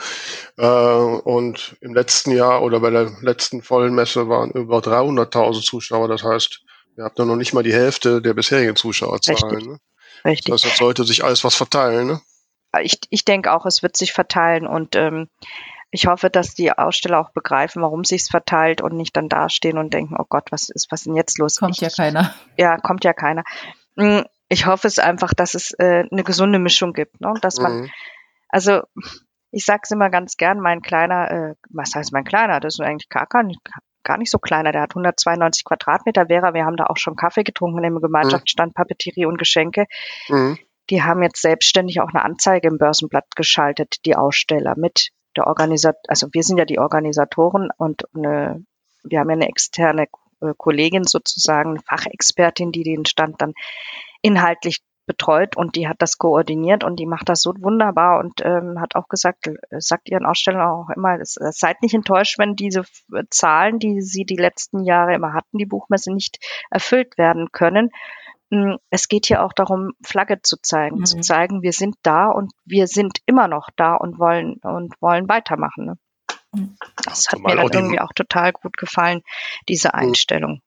[0.57, 6.07] Äh, und im letzten Jahr oder bei der letzten vollen Messe waren über 300.000 Zuschauer.
[6.07, 6.61] Das heißt,
[6.97, 9.55] ihr habt ja noch nicht mal die Hälfte der bisherigen Zuschauerzahlen.
[9.55, 9.67] Richtig.
[9.67, 9.79] Ne?
[10.25, 10.51] Richtig.
[10.51, 12.07] Das heißt, jetzt sollte sich alles was verteilen.
[12.07, 12.21] Ne?
[12.81, 15.29] ich, ich denke auch, es wird sich verteilen und ähm,
[15.95, 19.93] ich hoffe, dass die Aussteller auch begreifen, warum sich's verteilt und nicht dann dastehen und
[19.93, 21.57] denken, oh Gott, was ist, was ist denn jetzt los?
[21.59, 22.33] Kommt ich, ja keiner.
[22.57, 23.43] Ja, kommt ja keiner.
[23.95, 27.33] Mm, Ich hoffe es einfach, dass es äh, eine gesunde Mischung gibt, ne?
[27.41, 27.91] dass man, Mhm.
[28.49, 28.81] also
[29.51, 32.59] ich sag's immer ganz gern, mein kleiner, äh, was heißt mein kleiner?
[32.59, 33.59] Das ist eigentlich gar, gar nicht,
[34.03, 34.71] gar nicht so kleiner.
[34.71, 36.25] Der hat 192 Quadratmeter.
[36.25, 39.85] Vera, wir haben da auch schon Kaffee getrunken im Gemeinschaftsstand Papeterie und Geschenke.
[40.27, 40.57] Mhm.
[40.89, 45.97] Die haben jetzt selbstständig auch eine Anzeige im Börsenblatt geschaltet, die Aussteller mit der Organisat,
[46.07, 48.63] also wir sind ja die Organisatoren und eine,
[49.03, 50.07] wir haben ja eine externe
[50.41, 53.53] äh, Kollegin sozusagen, Fachexpertin, die den Stand dann
[54.21, 58.79] inhaltlich betreut und die hat das koordiniert und die macht das so wunderbar und ähm,
[58.79, 63.23] hat auch gesagt, äh, sagt ihren Ausstellern auch immer, seid nicht enttäuscht, wenn diese äh,
[63.29, 67.91] Zahlen, die sie die letzten Jahre immer hatten, die Buchmesse nicht erfüllt werden können.
[68.53, 71.05] Mm, Es geht hier auch darum, Flagge zu zeigen, Mhm.
[71.05, 75.27] zu zeigen, wir sind da und wir sind immer noch da und wollen und wollen
[75.27, 75.85] weitermachen.
[75.85, 75.95] Ne?
[76.53, 76.77] Mhm.
[77.03, 79.21] Das hat Zumal mir auch dann irgendwie auch total gut gefallen,
[79.67, 80.61] diese Einstellung.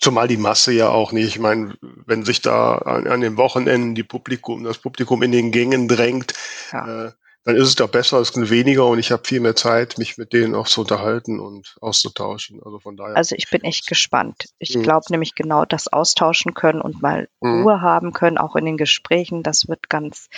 [0.00, 1.74] Zumal die Masse ja auch nicht, ich meine,
[2.06, 6.34] wenn sich da an, an den Wochenenden die Publikum, das Publikum in den Gängen drängt,
[6.72, 7.06] Ja.
[7.06, 7.12] äh,
[7.44, 10.16] dann ist es doch besser, es sind weniger und ich habe viel mehr Zeit, mich
[10.16, 12.60] mit denen auch zu unterhalten und auszutauschen.
[12.64, 13.16] Also von daher.
[13.16, 14.46] Also ich bin echt gespannt.
[14.58, 14.82] Ich Mhm.
[14.82, 17.62] glaube nämlich genau das austauschen können und mal Mhm.
[17.62, 19.42] Ruhe haben können, auch in den Gesprächen.
[19.42, 20.28] Das wird ganz,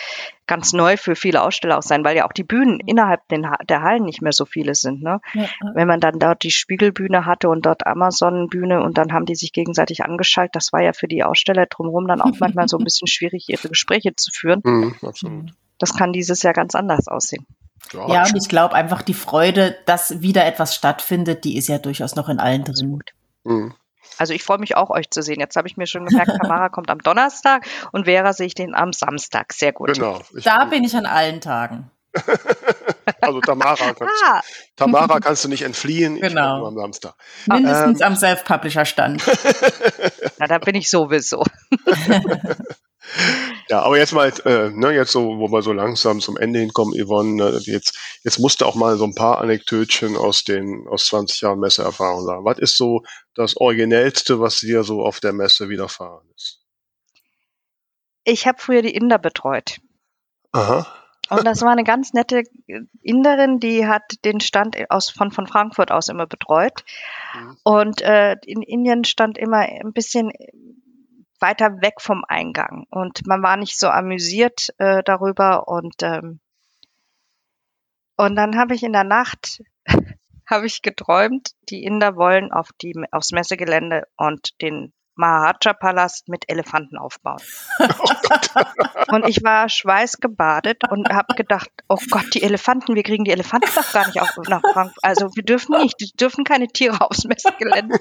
[0.49, 4.05] ganz neu für viele Aussteller auch sein, weil ja auch die Bühnen innerhalb der Hallen
[4.05, 5.03] nicht mehr so viele sind.
[5.03, 5.21] Ne?
[5.35, 5.49] Ja, ja.
[5.75, 9.53] Wenn man dann dort die Spiegelbühne hatte und dort Amazon-Bühne und dann haben die sich
[9.53, 13.07] gegenseitig angeschaltet, das war ja für die Aussteller drumherum dann auch manchmal so ein bisschen
[13.07, 14.61] schwierig, ihre Gespräche zu führen.
[14.65, 15.53] Mhm, absolut.
[15.79, 17.47] Das kann dieses Jahr ganz anders aussehen.
[17.93, 22.17] Ja, und ich glaube einfach die Freude, dass wieder etwas stattfindet, die ist ja durchaus
[22.17, 23.01] noch in allen drin.
[23.45, 23.75] Mhm.
[24.19, 25.41] Also ich freue mich auch, euch zu sehen.
[25.41, 28.75] Jetzt habe ich mir schon gemerkt, Tamara kommt am Donnerstag und Vera sehe ich den
[28.75, 29.53] am Samstag.
[29.53, 29.93] Sehr gut.
[29.95, 30.21] Genau.
[30.43, 31.91] Da bin ich an allen Tagen.
[33.21, 34.41] also Tamara kannst, Ah,
[34.77, 36.19] Tamara kannst du nicht entfliehen.
[36.21, 36.67] Genau.
[36.67, 37.15] am Samstag.
[37.47, 39.23] Mindestens am Self-Publisher-Stand.
[40.39, 41.45] na, da bin ich sowieso.
[43.69, 46.95] Ja, aber jetzt mal, äh, ne, jetzt so, wo wir so langsam zum Ende hinkommen,
[46.95, 51.07] Yvonne, ne, jetzt, jetzt musst du auch mal so ein paar Anekdötchen aus den, aus
[51.07, 52.45] 20 Jahren Messeerfahrung sagen.
[52.45, 53.03] Was ist so
[53.35, 56.61] das Originellste, was dir so auf der Messe widerfahren ist?
[58.25, 59.79] Ich habe früher die Inder betreut.
[60.53, 60.87] Aha.
[61.29, 62.45] Und das war eine ganz nette
[63.03, 66.85] Inderin, die hat den Stand aus, von, von Frankfurt aus immer betreut.
[67.35, 67.57] Mhm.
[67.65, 70.31] Und äh, in Indien stand immer ein bisschen
[71.41, 72.87] weiter weg vom Eingang.
[72.91, 75.69] Und man war nicht so amüsiert äh, darüber.
[75.69, 76.41] Und, ähm,
[78.17, 79.63] und dann habe ich in der Nacht
[80.47, 86.99] habe ich geträumt, die Inder wollen auf die, aufs Messegelände und den Maharaja-Palast mit Elefanten
[86.99, 87.41] aufbauen.
[89.09, 93.71] und ich war schweißgebadet und habe gedacht, oh Gott, die Elefanten, wir kriegen die Elefanten
[93.75, 95.03] doch gar nicht auf, nach Frankfurt.
[95.03, 97.99] Also wir dürfen nicht, wir dürfen keine Tiere aufs Messegelände.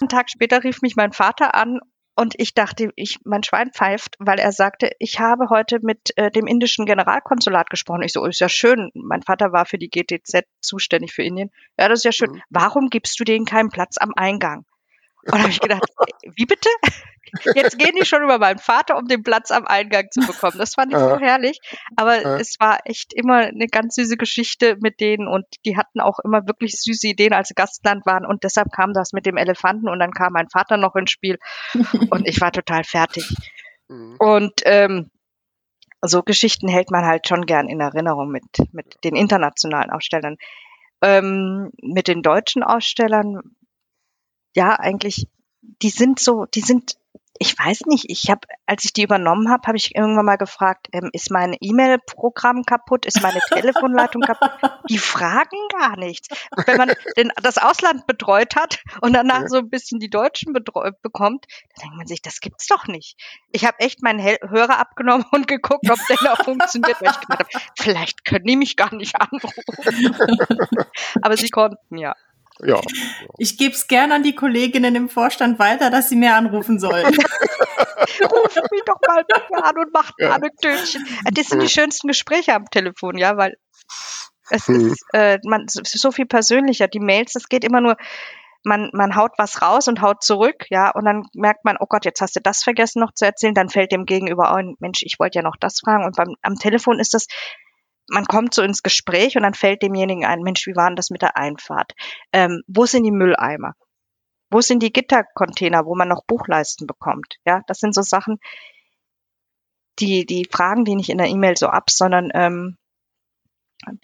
[0.00, 1.80] Einen Tag später rief mich mein Vater an
[2.16, 6.30] und ich dachte, ich, mein Schwein pfeift, weil er sagte, ich habe heute mit äh,
[6.30, 8.02] dem indischen Generalkonsulat gesprochen.
[8.02, 8.90] Ich so, ist ja schön.
[8.94, 11.50] Mein Vater war für die GTZ zuständig für Indien.
[11.78, 12.32] Ja, das ist ja schön.
[12.32, 12.42] Mhm.
[12.50, 14.64] Warum gibst du denen keinen Platz am Eingang?
[15.30, 16.68] Und habe ich gedacht, äh, wie bitte?
[17.54, 20.56] Jetzt gehen die schon über meinen Vater, um den Platz am Eingang zu bekommen.
[20.58, 21.58] Das fand ich so herrlich.
[21.96, 22.36] Aber Ja.
[22.36, 26.46] es war echt immer eine ganz süße Geschichte mit denen und die hatten auch immer
[26.46, 28.24] wirklich süße Ideen, als sie Gastland waren.
[28.24, 31.38] Und deshalb kam das mit dem Elefanten und dann kam mein Vater noch ins Spiel
[32.10, 33.28] und ich war total fertig.
[33.88, 34.16] Mhm.
[34.18, 35.10] Und ähm,
[36.02, 40.36] so Geschichten hält man halt schon gern in Erinnerung mit, mit den internationalen Ausstellern.
[41.02, 43.40] Ähm, mit den deutschen Ausstellern,
[44.54, 45.26] ja, eigentlich,
[45.82, 46.96] die sind so, die sind,
[47.40, 50.86] ich weiß nicht, ich habe, als ich die übernommen habe, habe ich irgendwann mal gefragt,
[50.92, 54.52] ähm, ist mein E-Mail-Programm kaputt, ist meine Telefonleitung kaputt?
[54.88, 56.28] Die fragen gar nichts.
[56.66, 59.48] Wenn man den, das Ausland betreut hat und danach Ja.
[59.48, 63.16] so ein bisschen die Deutschen betreut bekommt, dann denkt man sich, das gibt's doch nicht.
[63.50, 67.20] Ich habe echt meinen Hel Hörer abgenommen und geguckt, ob der noch funktioniert, weil ich
[67.20, 69.64] gedacht habe, vielleicht können die mich gar nicht anrufen.
[71.22, 72.14] Aber sie konnten ja.
[72.60, 72.80] Ja.
[73.38, 77.04] Ich gebe es gerne an die Kolleginnen im Vorstand weiter, dass sie mehr anrufen sollen.
[77.06, 79.24] Ruf mich doch mal
[79.62, 80.30] an und macht Ja.
[80.32, 81.04] Anekdötchen.
[81.32, 83.56] Das sind die schönsten Gespräche am Telefon, ja, weil
[84.50, 84.92] es Hm.
[84.92, 86.86] ist, äh, man, es ist so viel persönlicher.
[86.86, 87.96] Die Mails, das geht immer nur,
[88.62, 92.04] man, man haut was raus und haut zurück, ja, und dann merkt man, oh Gott,
[92.04, 95.16] jetzt hast du das vergessen noch zu erzählen, dann fällt dem Gegenüber ein, Mensch, ich
[95.18, 96.04] wollte ja noch das fragen.
[96.04, 97.26] Und beim, am Telefon ist das,
[98.08, 101.10] man kommt so ins Gespräch und dann fällt demjenigen ein, Mensch, wie war denn das
[101.10, 101.92] mit der Einfahrt?
[102.32, 103.74] Ähm, wo sind die Mülleimer?
[104.50, 107.38] Wo sind die Gittercontainer, wo man noch Buchleisten bekommt?
[107.44, 108.38] Ja, das sind so Sachen,
[109.98, 112.76] die, die fragen die nicht in der E-Mail so ab, sondern ähm,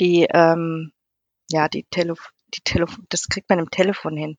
[0.01, 0.93] die, ähm,
[1.51, 4.37] ja, die Telefon, die Telefon, das kriegt man im Telefon hin.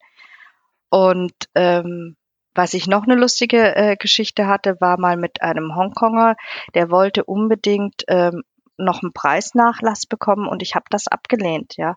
[0.89, 2.17] Und ähm,
[2.53, 6.35] was ich noch eine lustige äh, Geschichte hatte, war mal mit einem Hongkonger,
[6.73, 8.43] der wollte unbedingt ähm,
[8.77, 11.95] noch einen Preisnachlass bekommen und ich habe das abgelehnt, ja.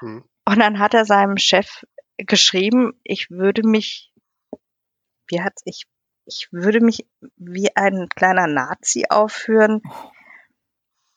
[0.00, 0.24] Hm.
[0.46, 1.84] Und dann hat er seinem Chef
[2.16, 4.12] geschrieben, ich würde mich,
[5.28, 5.86] wie hat's, ich,
[6.26, 7.06] ich würde mich
[7.36, 9.82] wie ein kleiner Nazi aufführen,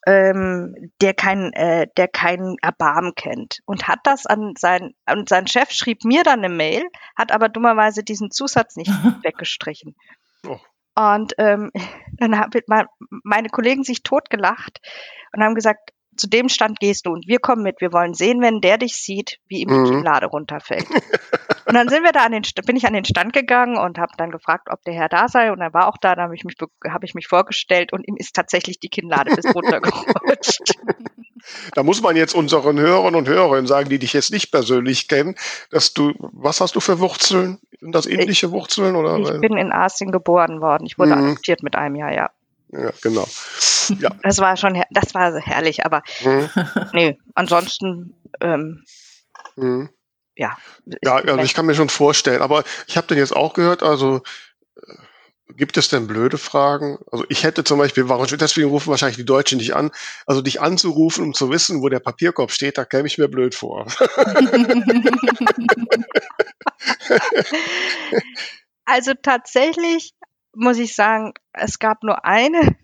[0.06, 3.60] ähm, der kein, äh, der keinen Erbarmen kennt.
[3.66, 6.84] Und hat das an sein, und sein Chef schrieb mir dann eine Mail,
[7.18, 8.90] hat aber dummerweise diesen Zusatz nicht
[9.24, 9.96] weggestrichen.
[10.48, 10.60] Oh.
[10.98, 11.72] Und ähm,
[12.20, 12.52] dann haben
[13.24, 14.80] meine Kollegen sich totgelacht
[15.34, 17.80] und haben gesagt, zu dem Stand gehst du und wir kommen mit.
[17.80, 19.84] Wir wollen sehen, wenn der dich sieht, wie ihm Mhm.
[19.86, 20.88] die Kinnlade runterfällt.
[21.68, 24.00] und dann sind wir da an den, St- bin ich an den Stand gegangen und
[24.00, 26.16] habe dann gefragt, ob der Herr da sei und er war auch da.
[26.16, 29.36] Dann habe ich mich, be- habe ich mich vorgestellt und ihm ist tatsächlich die Kinnlade
[29.36, 30.74] bis runtergerutscht.
[31.74, 35.36] Da muss man jetzt unseren Hörern und Hörerinnen sagen, die dich jetzt nicht persönlich kennen,
[35.70, 37.60] dass du, was hast du für Wurzeln?
[37.80, 39.18] Sind das ähnliche Wurzeln oder?
[39.18, 40.86] Ich bin in Asien geboren worden.
[40.86, 41.26] Ich wurde Mhm.
[41.26, 42.30] adoptiert mit einem Jahr, ja.
[42.72, 43.28] ja, genau.
[44.00, 44.10] Ja.
[44.24, 46.50] Das war schon, das war herrlich, aber Hm,
[46.94, 48.84] nee, ansonsten, ähm,
[49.56, 49.90] hm.
[50.36, 50.58] ja.
[51.04, 54.22] Ja, also ich kann mir schon vorstellen, aber ich habe den jetzt auch gehört, also
[54.76, 54.94] äh,
[55.56, 56.98] gibt es denn blöde Fragen?
[57.12, 59.92] Also ich hätte zum Beispiel, warum, deswegen rufen wahrscheinlich die Deutschen nicht an,
[60.26, 63.56] also dich anzurufen, um zu wissen, wo der Papierkorb steht, da käme ich mir blöd
[63.56, 63.88] vor.
[68.90, 70.14] Also tatsächlich
[70.56, 72.78] muss ich sagen, es gab nur eine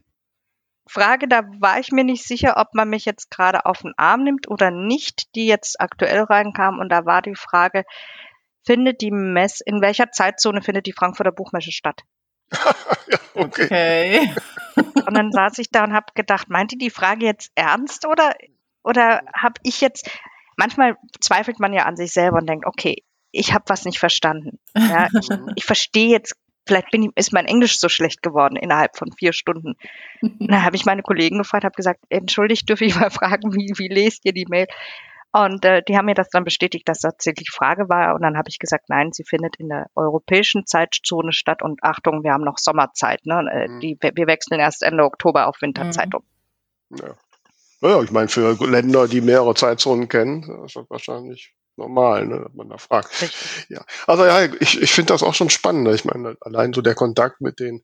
[0.86, 4.24] Frage, da war ich mir nicht sicher, ob man mich jetzt gerade auf den Arm
[4.24, 6.80] nimmt oder nicht, die jetzt aktuell reinkam.
[6.80, 7.86] Und da war die Frage,
[8.66, 12.02] findet die Mess, in welcher Zeitzone findet die Frankfurter Buchmesse statt?
[12.54, 13.66] ja, okay.
[13.66, 14.34] Okay.
[15.08, 18.34] Und dann saß ich da und habe gedacht, meint die die Frage jetzt ernst oder,
[18.84, 20.10] oder habe ich jetzt,
[20.58, 24.60] manchmal zweifelt man ja an sich selber und denkt, okay, ich habe was nicht verstanden.
[24.76, 26.36] Ja, ich, ich verstehe jetzt,
[26.68, 29.76] vielleicht bin ich, ist mein Englisch so schlecht geworden innerhalb von vier Stunden.
[30.22, 33.74] Und dann habe ich meine Kollegen gefragt, habe gesagt, entschuldigt, dürfe ich mal fragen, wie,
[33.78, 34.68] wie lest ihr die Mail?
[35.34, 38.14] Und äh, die haben mir das dann bestätigt, dass das tatsächlich Frage war.
[38.16, 41.64] Und dann habe ich gesagt, nein, sie findet in der europäischen Zeitzone statt.
[41.64, 43.26] Und Achtung, wir haben noch Sommerzeit.
[43.26, 43.44] Ne?
[43.52, 43.80] Äh, Mhm.
[43.80, 46.20] die, wir wechseln erst Ende Oktober auf Winterzeit Mhm.
[46.20, 47.00] um.
[47.00, 47.16] Ja.
[47.82, 52.54] Naja, ich meine, für Länder, die mehrere Zeitzonen kennen, ist das wahrscheinlich normal, ne, dass
[52.54, 53.10] man da fragt.
[53.22, 53.66] Richtig.
[53.70, 55.88] Ja, also ja, ich, ich finde das auch schon spannend.
[55.90, 57.84] Ich meine, allein so der Kontakt mit den,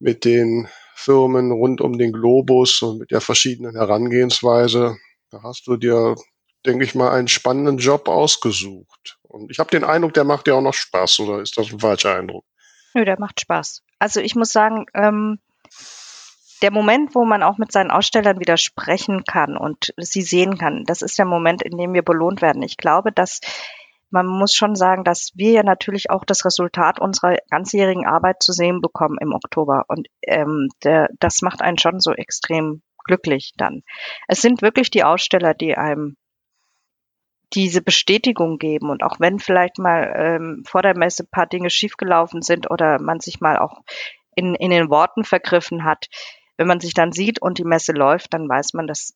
[0.00, 4.96] mit den Firmen rund um den Globus und mit der verschiedenen Herangehensweise,
[5.30, 6.16] da hast du dir,
[6.66, 9.18] denke ich mal, einen spannenden Job ausgesucht.
[9.22, 11.80] Und ich habe den Eindruck, der macht dir auch noch Spaß, oder ist das ein
[11.80, 12.44] falscher Eindruck?
[12.94, 13.82] Nö, der macht Spaß.
[13.98, 15.38] Also ich muss sagen, ähm,
[16.62, 20.84] der Moment, wo man auch mit seinen Ausstellern wieder sprechen kann und sie sehen kann,
[20.86, 22.62] das ist der Moment, in dem wir belohnt werden.
[22.62, 23.40] Ich glaube, dass
[24.10, 28.52] man muss schon sagen, dass wir ja natürlich auch das Resultat unserer ganzjährigen Arbeit zu
[28.52, 29.84] sehen bekommen im Oktober.
[29.88, 33.82] Und ähm, der, das macht einen schon so extrem glücklich dann.
[34.28, 36.16] Es sind wirklich die Aussteller, die einem
[37.54, 41.70] diese Bestätigung geben und auch wenn vielleicht mal ähm, vor der Messe ein paar Dinge
[41.70, 43.82] schiefgelaufen sind oder man sich mal auch
[44.34, 46.08] in, in den Worten vergriffen hat,
[46.56, 49.14] wenn man sich dann sieht und die Messe läuft, dann weiß man, das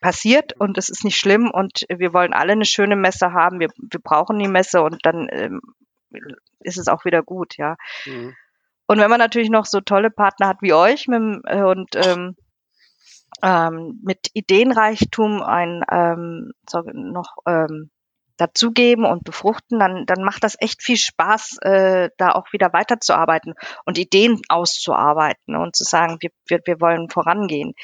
[0.00, 3.68] passiert und es ist nicht schlimm und wir wollen alle eine schöne Messe haben, wir,
[3.76, 5.60] wir brauchen die Messe und dann ähm,
[6.60, 7.76] ist es auch wieder gut, ja.
[8.06, 8.34] Mhm.
[8.86, 12.34] Und wenn man natürlich noch so tolle Partner hat wie euch mit, äh, und ähm,
[13.42, 16.52] ähm, mit Ideenreichtum ein ähm,
[16.92, 17.90] noch ähm,
[18.36, 23.54] dazugeben und befruchten, dann, dann macht das echt viel Spaß, äh, da auch wieder weiterzuarbeiten
[23.84, 27.74] und Ideen auszuarbeiten und zu sagen, wir, wir, wir wollen vorangehen.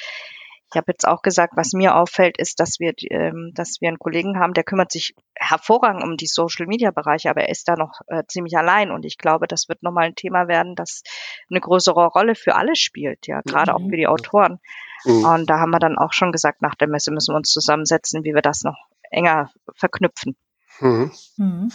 [0.73, 3.99] Ich habe jetzt auch gesagt, was mir auffällt, ist, dass wir, ähm, dass wir einen
[3.99, 7.77] Kollegen haben, der kümmert sich hervorragend um die Social Media Bereiche, aber er ist da
[7.77, 11.03] noch äh, ziemlich allein und ich glaube, das wird nochmal ein Thema werden, das
[11.51, 13.91] eine größere Rolle für alle spielt, ja, gerade auch Mhm.
[13.91, 14.59] für die Autoren.
[15.05, 15.25] Mhm.
[15.25, 18.25] Und da haben wir dann auch schon gesagt, nach der Messe müssen wir uns zusammensetzen,
[18.25, 18.77] wie wir das noch
[19.11, 20.37] enger verknüpfen.
[20.81, 21.13] Mhm.
[21.37, 21.73] Mhm.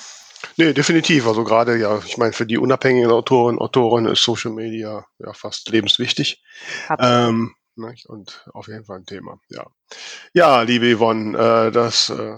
[0.58, 1.28] Nee, definitiv.
[1.28, 5.70] Also gerade ja, ich meine, für die unabhängigen Autoren, Autorinnen ist Social Media ja fast
[5.70, 6.44] lebenswichtig.
[6.88, 7.30] Absolut.
[7.30, 9.66] Ähm, ne, und auf jeden Fall ein Thema, ja.
[10.34, 12.38] Ja, liebe Yvonne, äh, das äh,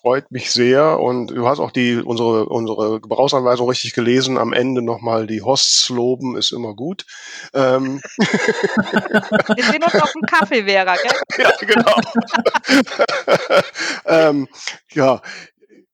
[0.00, 4.38] freut mich sehr und du hast auch die unsere unsere Gebrauchsanweisung richtig gelesen.
[4.38, 7.04] Am Ende nochmal die Hosts loben ist immer gut.
[7.52, 11.12] Ähm, Wir sehen uns auf dem Kaffee, Vera, gell?
[11.38, 11.94] ja, genau.
[14.06, 14.48] ähm,
[14.92, 15.20] ja.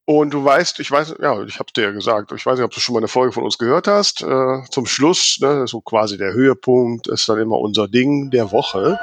[0.07, 2.73] Und du weißt, ich weiß, ja, ich habe dir ja gesagt, ich weiß nicht, ob
[2.73, 4.23] du schon mal eine Folge von uns gehört hast.
[4.23, 8.99] Äh, zum Schluss, ne, so quasi der Höhepunkt, ist dann immer unser Ding der Woche.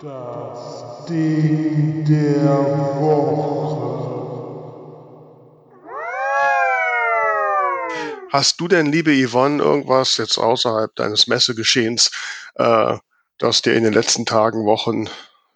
[0.00, 3.88] Das Ding der Woche.
[8.30, 12.12] Hast du denn, liebe Yvonne, irgendwas jetzt außerhalb deines Messegeschehens,
[12.54, 12.98] äh,
[13.38, 15.08] das dir in den letzten Tagen, Wochen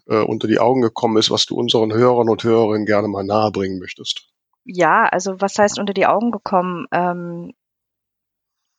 [0.06, 3.78] äh, unter die Augen gekommen ist, was du unseren Hörern und Hörerinnen gerne mal nahebringen
[3.78, 4.28] möchtest?
[4.64, 6.86] Ja, also was heißt unter die Augen gekommen?
[6.92, 7.52] Ähm,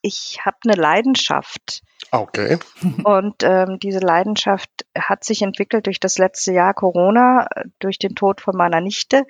[0.02, 2.58] ich habe eine Leidenschaft Ah, Okay.
[3.04, 7.48] und ähm, diese Leidenschaft hat sich entwickelt durch das letzte Jahr Corona,
[7.78, 9.24] durch den Tod von meiner Nichte,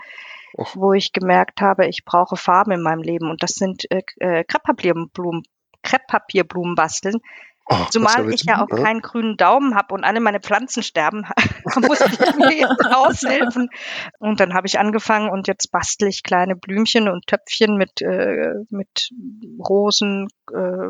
[0.59, 0.75] Och.
[0.77, 4.45] wo ich gemerkt habe, ich brauche Farben in meinem Leben und das sind äh, äh,
[4.45, 5.43] Krepppapierblumen,
[5.83, 7.21] Krepppapierblumen basteln.
[7.67, 8.83] Oh, das Zumal ich ja auch ne?
[8.83, 11.27] keinen grünen Daumen habe und alle meine Pflanzen sterben,
[11.77, 13.71] muss ich mir jetzt aushelfen.
[14.19, 18.55] Und dann habe ich angefangen und jetzt bastel ich kleine Blümchen und Töpfchen mit, äh,
[18.69, 19.11] mit
[19.59, 20.89] Rosen, äh,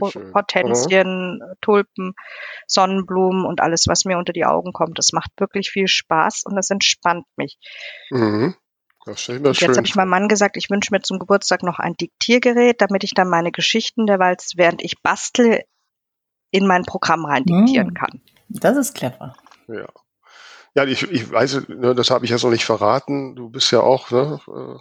[0.00, 0.10] Oh.
[0.34, 2.14] Hortensien, Tulpen,
[2.66, 4.98] Sonnenblumen und alles, was mir unter die Augen kommt.
[4.98, 7.58] Das macht wirklich viel Spaß und das entspannt mich.
[8.10, 8.54] Mhm.
[9.04, 11.94] Das schön jetzt habe ich meinem Mann gesagt, ich wünsche mir zum Geburtstag noch ein
[11.94, 15.64] Diktiergerät, damit ich dann meine Geschichten derweil, während ich bastle,
[16.52, 17.94] in mein Programm rein diktieren Mm.
[17.94, 18.20] kann.
[18.48, 19.34] Das ist clever.
[19.66, 19.86] Ja.
[20.74, 23.34] Ja, ich, ich weiß, ne, das habe ich jetzt noch nicht verraten.
[23.34, 24.78] Du bist ja auch ne, äh,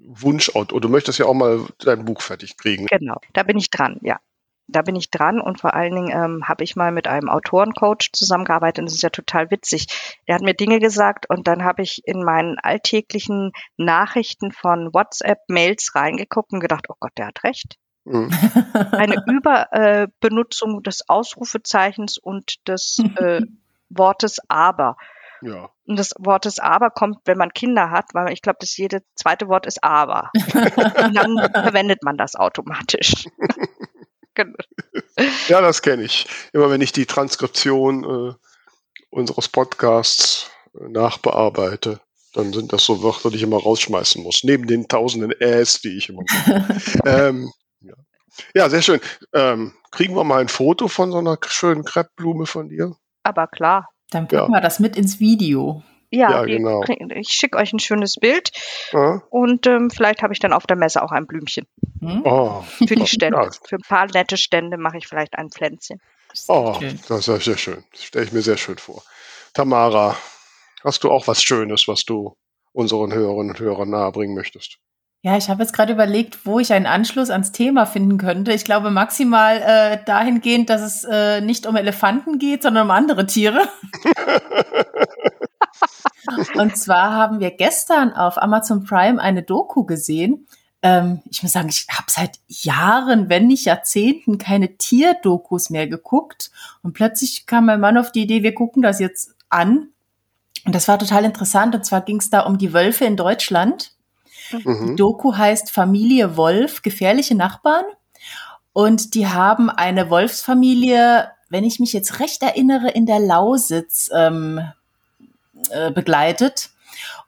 [0.00, 0.80] Wunschautor.
[0.80, 2.86] Du möchtest ja auch mal dein Buch fertig kriegen.
[2.86, 4.18] Genau, da bin ich dran, ja.
[4.66, 8.12] Da bin ich dran und vor allen Dingen ähm, habe ich mal mit einem Autorencoach
[8.14, 9.86] zusammengearbeitet und das ist ja total witzig.
[10.26, 15.94] Der hat mir Dinge gesagt und dann habe ich in meinen alltäglichen Nachrichten von WhatsApp-Mails
[15.94, 17.76] reingeguckt und gedacht, oh Gott, der hat recht.
[18.04, 18.30] Mhm.
[18.92, 23.42] Eine Überbenutzung äh, des Ausrufezeichens und des äh,
[23.88, 24.96] Wortes aber.
[25.42, 25.70] Ja.
[25.86, 29.02] Und das Wort des aber kommt, wenn man Kinder hat, weil ich glaube, das jede
[29.14, 30.30] zweite Wort ist aber.
[30.54, 33.26] Und dann verwendet man das automatisch.
[34.32, 34.56] Genau.
[35.48, 36.26] ja, das kenne ich.
[36.54, 38.34] Immer wenn ich die Transkription äh,
[39.10, 40.50] unseres Podcasts
[40.80, 42.00] äh, nachbearbeite,
[42.32, 44.42] dann sind das so Wörter, die ich immer rausschmeißen muss.
[44.42, 46.80] Neben den tausenden Äs, die ich immer mache.
[47.04, 47.52] ähm,
[48.54, 48.68] ja.
[48.68, 49.00] sehr schön.
[49.32, 52.96] Ähm, kriegen wir mal ein Foto von so einer schönen Kreppblume von dir?
[53.22, 53.88] Aber klar.
[54.10, 54.58] Dann packen Ja.
[54.58, 55.82] wir das mit ins Video.
[56.10, 56.84] Ja, Ja, die genau.
[57.16, 58.52] ich schicke euch ein schönes Bild
[58.92, 59.22] Ja?
[59.30, 61.66] und ähm, vielleicht habe ich dann auf der Messe auch ein Blümchen
[62.00, 62.20] Hm?
[62.24, 63.38] Oh, für die Stände.
[63.38, 63.50] Ja.
[63.66, 66.00] Für ein paar nette Stände mache ich vielleicht ein Pflänzchen.
[66.48, 67.00] Oh schön.
[67.08, 67.84] das ist ja sehr schön.
[67.92, 69.02] Das stelle ich mir sehr schön vor.
[69.54, 70.16] Tamara,
[70.84, 72.36] hast du auch was Schönes, was du
[72.72, 74.78] unseren Hörerinnen und Hörern nahebringen möchtest?
[75.24, 78.52] Ja, ich habe jetzt gerade überlegt, wo ich einen Anschluss ans Thema finden könnte.
[78.52, 83.24] Ich glaube maximal äh, dahingehend, dass es äh, nicht um Elefanten geht, sondern um andere
[83.24, 83.66] Tiere.
[86.56, 90.46] Und zwar haben wir gestern auf Amazon Prime eine Doku gesehen.
[90.82, 96.50] Ähm, ich muss sagen, ich habe seit Jahren, wenn nicht Jahrzehnten, keine Tierdokus mehr geguckt.
[96.82, 99.88] Und plötzlich kam mein Mann auf die Idee, wir gucken das jetzt an.
[100.66, 101.74] Und das war total interessant.
[101.74, 103.93] Und zwar ging es da um die Wölfe in Deutschland.
[104.52, 104.96] Die Mhm.
[104.96, 107.84] Doku heißt Familie Wolf, gefährliche Nachbarn.
[108.72, 114.60] Und die haben eine Wolfsfamilie, wenn ich mich jetzt recht erinnere, in der Lausitz ähm,
[115.70, 116.70] äh, begleitet.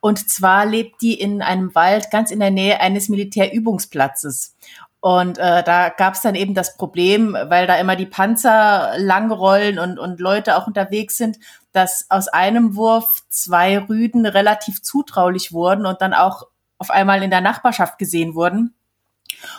[0.01, 4.55] Und zwar lebt die in einem Wald ganz in der Nähe eines Militärübungsplatzes.
[5.01, 9.79] Und äh, da gab es dann eben das Problem, weil da immer die Panzer langrollen
[9.79, 11.39] und, und Leute auch unterwegs sind,
[11.73, 16.49] dass aus einem Wurf zwei Rüden relativ zutraulich wurden und dann auch
[16.79, 18.75] auf einmal in der Nachbarschaft gesehen wurden.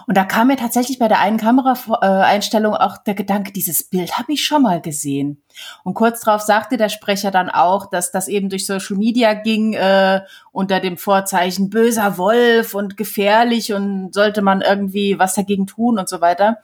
[0.07, 4.34] Und da kam mir tatsächlich bei der einen Kameraeinstellung auch der Gedanke, dieses Bild habe
[4.34, 5.41] ich schon mal gesehen.
[5.84, 9.74] Und kurz darauf sagte der Sprecher dann auch, dass das eben durch Social Media ging,
[9.74, 15.99] äh, unter dem Vorzeichen böser Wolf und gefährlich und sollte man irgendwie was dagegen tun
[15.99, 16.57] und so weiter.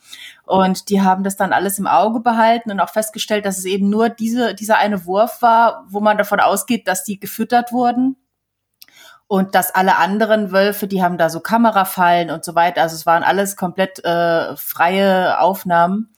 [0.46, 3.90] Und die haben das dann alles im Auge behalten und auch festgestellt, dass es eben
[3.90, 8.16] nur diese, dieser eine Wurf war, wo man davon ausgeht, dass die gefüttert wurden.
[9.28, 12.82] Und dass alle anderen Wölfe, die haben da so Kamerafallen und so weiter.
[12.84, 16.10] Also es waren alles komplett äh, freie Aufnahmen.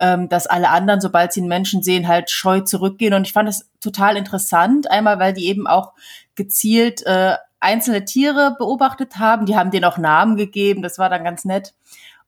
[0.00, 3.14] ähm, dass alle anderen, sobald sie einen Menschen sehen, halt scheu zurückgehen.
[3.14, 4.90] Und ich fand das total interessant.
[4.90, 5.92] Einmal, weil die eben auch
[6.34, 9.46] gezielt äh, einzelne Tiere beobachtet haben.
[9.46, 10.82] Die haben denen auch Namen gegeben.
[10.82, 11.74] Das war dann ganz nett.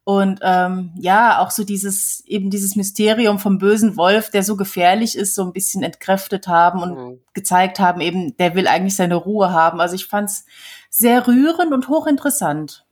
[0.05, 5.16] Und ähm, ja, auch so dieses, eben dieses Mysterium vom bösen Wolf, der so gefährlich
[5.16, 7.20] ist, so ein bisschen entkräftet haben und mhm.
[7.34, 9.80] gezeigt haben, eben, der will eigentlich seine Ruhe haben.
[9.80, 10.44] Also ich fand's
[10.90, 12.84] sehr rührend und hochinteressant.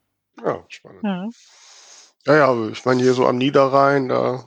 [0.45, 1.03] Ja, spannend.
[1.03, 1.33] Mhm.
[2.27, 4.45] Ja, ja, ich meine, hier so am Niederrhein, da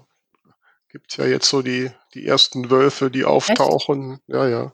[0.90, 4.14] gibt's ja jetzt so die, die ersten Wölfe, die auftauchen.
[4.14, 4.22] Echt?
[4.28, 4.74] Ja, ja.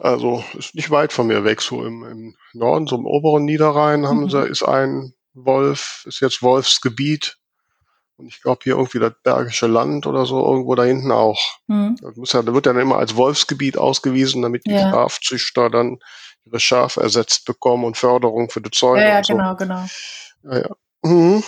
[0.00, 4.06] Also ist nicht weit von mir weg, so im, im Norden, so im oberen Niederrhein
[4.06, 4.30] haben mhm.
[4.30, 7.38] sie, ist ein Wolf, ist jetzt Wolfsgebiet.
[8.16, 11.40] Und ich glaube hier irgendwie das Bergische Land oder so, irgendwo da hinten auch.
[11.66, 11.96] Mhm.
[12.00, 14.90] Das muss ja, da wird ja dann immer als Wolfsgebiet ausgewiesen, damit die ja.
[14.90, 15.98] Schafzüchter dann
[16.44, 19.02] ihre Schafe ersetzt bekommen und Förderung für die Zäune.
[19.02, 19.34] Ja, ja so.
[19.34, 19.86] genau, genau.
[20.44, 20.76] Ja, ja.
[21.02, 21.42] Mhm.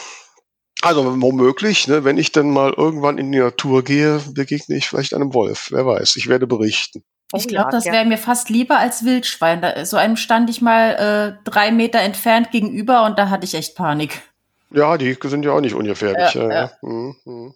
[0.82, 5.14] Also womöglich, ne, wenn ich dann mal irgendwann in die Natur gehe, begegne ich vielleicht
[5.14, 5.68] einem Wolf.
[5.70, 7.04] Wer weiß, ich werde berichten.
[7.36, 9.62] Ich glaube, das wäre mir fast lieber als Wildschwein.
[9.62, 13.54] Da, so einem stand ich mal äh, drei Meter entfernt gegenüber und da hatte ich
[13.54, 14.22] echt Panik.
[14.70, 16.34] Ja, die sind ja auch nicht ungefährlich.
[16.34, 16.52] Ja, ja.
[16.52, 16.70] ja.
[16.82, 17.54] Mhm, mhm.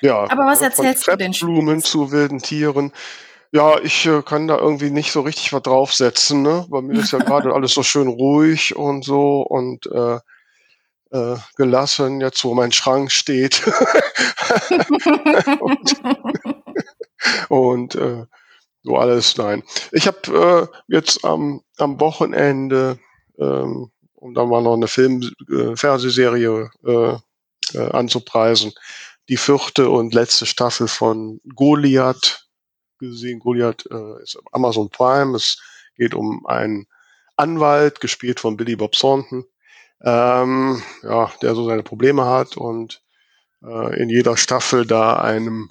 [0.00, 1.32] ja Aber was erzählst du denn?
[1.32, 2.92] Blumen zu wilden Tieren.
[3.52, 6.42] Ja, ich äh, kann da irgendwie nicht so richtig was draufsetzen.
[6.42, 6.66] Ne?
[6.68, 10.18] Bei mir ist ja gerade alles so schön ruhig und so und äh,
[11.10, 13.62] äh, gelassen, jetzt wo mein Schrank steht.
[15.60, 15.96] und,
[17.48, 18.24] und äh,
[18.82, 19.62] so alles, nein.
[19.92, 22.98] Ich habe äh, jetzt am, am Wochenende,
[23.38, 27.16] ähm, um da mal noch eine Film-Fernsehserie äh,
[27.74, 28.72] äh, anzupreisen,
[29.28, 32.46] die vierte und letzte Staffel von Goliath
[32.98, 33.40] gesehen.
[33.40, 35.36] Goliath äh, ist Amazon Prime.
[35.36, 35.60] Es
[35.96, 36.86] geht um einen
[37.36, 39.44] Anwalt, gespielt von Billy Bob Thornton,
[40.02, 43.02] ähm, ja, der so seine Probleme hat und
[43.62, 45.70] äh, in jeder Staffel da einem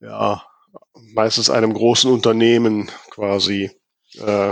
[0.00, 0.44] ja,
[0.94, 3.70] meistens einem großen Unternehmen quasi,
[4.18, 4.50] äh,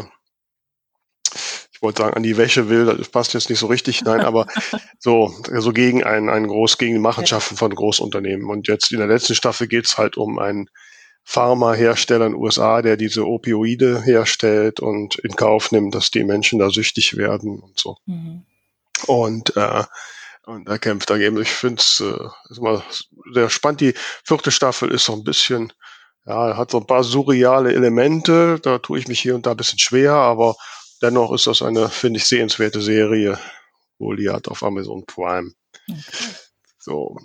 [1.73, 4.47] ich wollte sagen, an die Wäsche will, das passt jetzt nicht so richtig, nein, aber
[4.99, 8.49] so, so gegen ein, ein groß, gegen die Machenschaften von Großunternehmen.
[8.49, 10.69] Und jetzt in der letzten Staffel geht's halt um einen
[11.25, 16.59] Pharmahersteller in den USA, der diese Opioide herstellt und in Kauf nimmt, dass die Menschen
[16.59, 17.97] da süchtig werden und so.
[18.07, 18.45] Mhm.
[19.07, 19.85] Und äh,
[20.47, 21.41] und da kämpft er eben.
[21.41, 22.83] Ich finde es äh, immer
[23.33, 23.81] sehr spannend.
[23.83, 23.95] Die
[24.25, 25.73] vierte Staffel ist so ein bisschen
[26.31, 29.57] ja, hat so ein paar surreale Elemente, da tue ich mich hier und da ein
[29.57, 30.55] bisschen schwer, aber
[31.03, 33.39] dennoch ist das eine, finde ich, sehenswerte Serie.
[33.99, 35.51] Goliath auf Amazon Prime.
[35.89, 36.01] Okay.
[36.79, 37.17] So.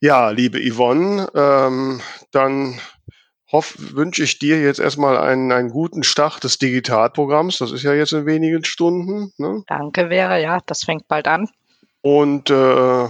[0.00, 2.00] Ja, liebe Yvonne, ähm,
[2.32, 2.80] dann
[3.52, 7.58] wünsche ich dir jetzt erstmal einen, einen guten Start des Digitalprogramms.
[7.58, 9.32] Das ist ja jetzt in wenigen Stunden.
[9.38, 9.62] Ne?
[9.66, 10.36] Danke, Vera.
[10.38, 11.48] Ja, das fängt bald an.
[12.02, 13.08] Und äh,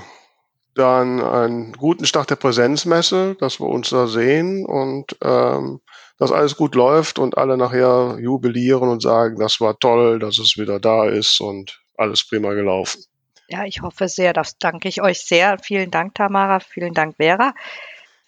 [0.74, 5.80] dann einen guten Start der Präsenzmesse, dass wir uns da sehen und ähm,
[6.18, 10.56] dass alles gut läuft und alle nachher jubilieren und sagen, das war toll, dass es
[10.56, 13.02] wieder da ist und alles prima gelaufen.
[13.48, 14.32] Ja, ich hoffe sehr.
[14.32, 15.58] Das danke ich euch sehr.
[15.60, 16.60] Vielen Dank, Tamara.
[16.60, 17.52] Vielen Dank, Vera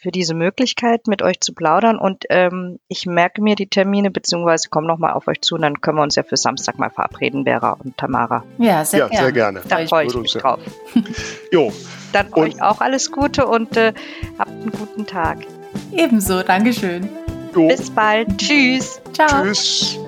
[0.02, 1.96] für diese Möglichkeit, mit euch zu plaudern.
[1.96, 5.80] Und ähm, ich merke mir die Termine, beziehungsweise komme nochmal auf euch zu und dann
[5.80, 8.44] können wir uns ja für Samstag mal verabreden, Vera und Tamara.
[8.58, 9.22] Ja, sehr, ja, gerne.
[9.22, 9.62] sehr gerne.
[9.68, 10.60] Da freue ich mich drauf.
[11.52, 11.72] jo.
[12.12, 13.92] Dann und euch auch alles Gute und äh,
[14.38, 15.38] habt einen guten Tag.
[15.92, 17.08] Ebenso, Dankeschön.
[17.54, 17.68] Jo.
[17.68, 18.38] Bis bald.
[18.38, 19.00] Tschüss.
[19.12, 19.44] Ciao.
[19.44, 19.98] Tschüss.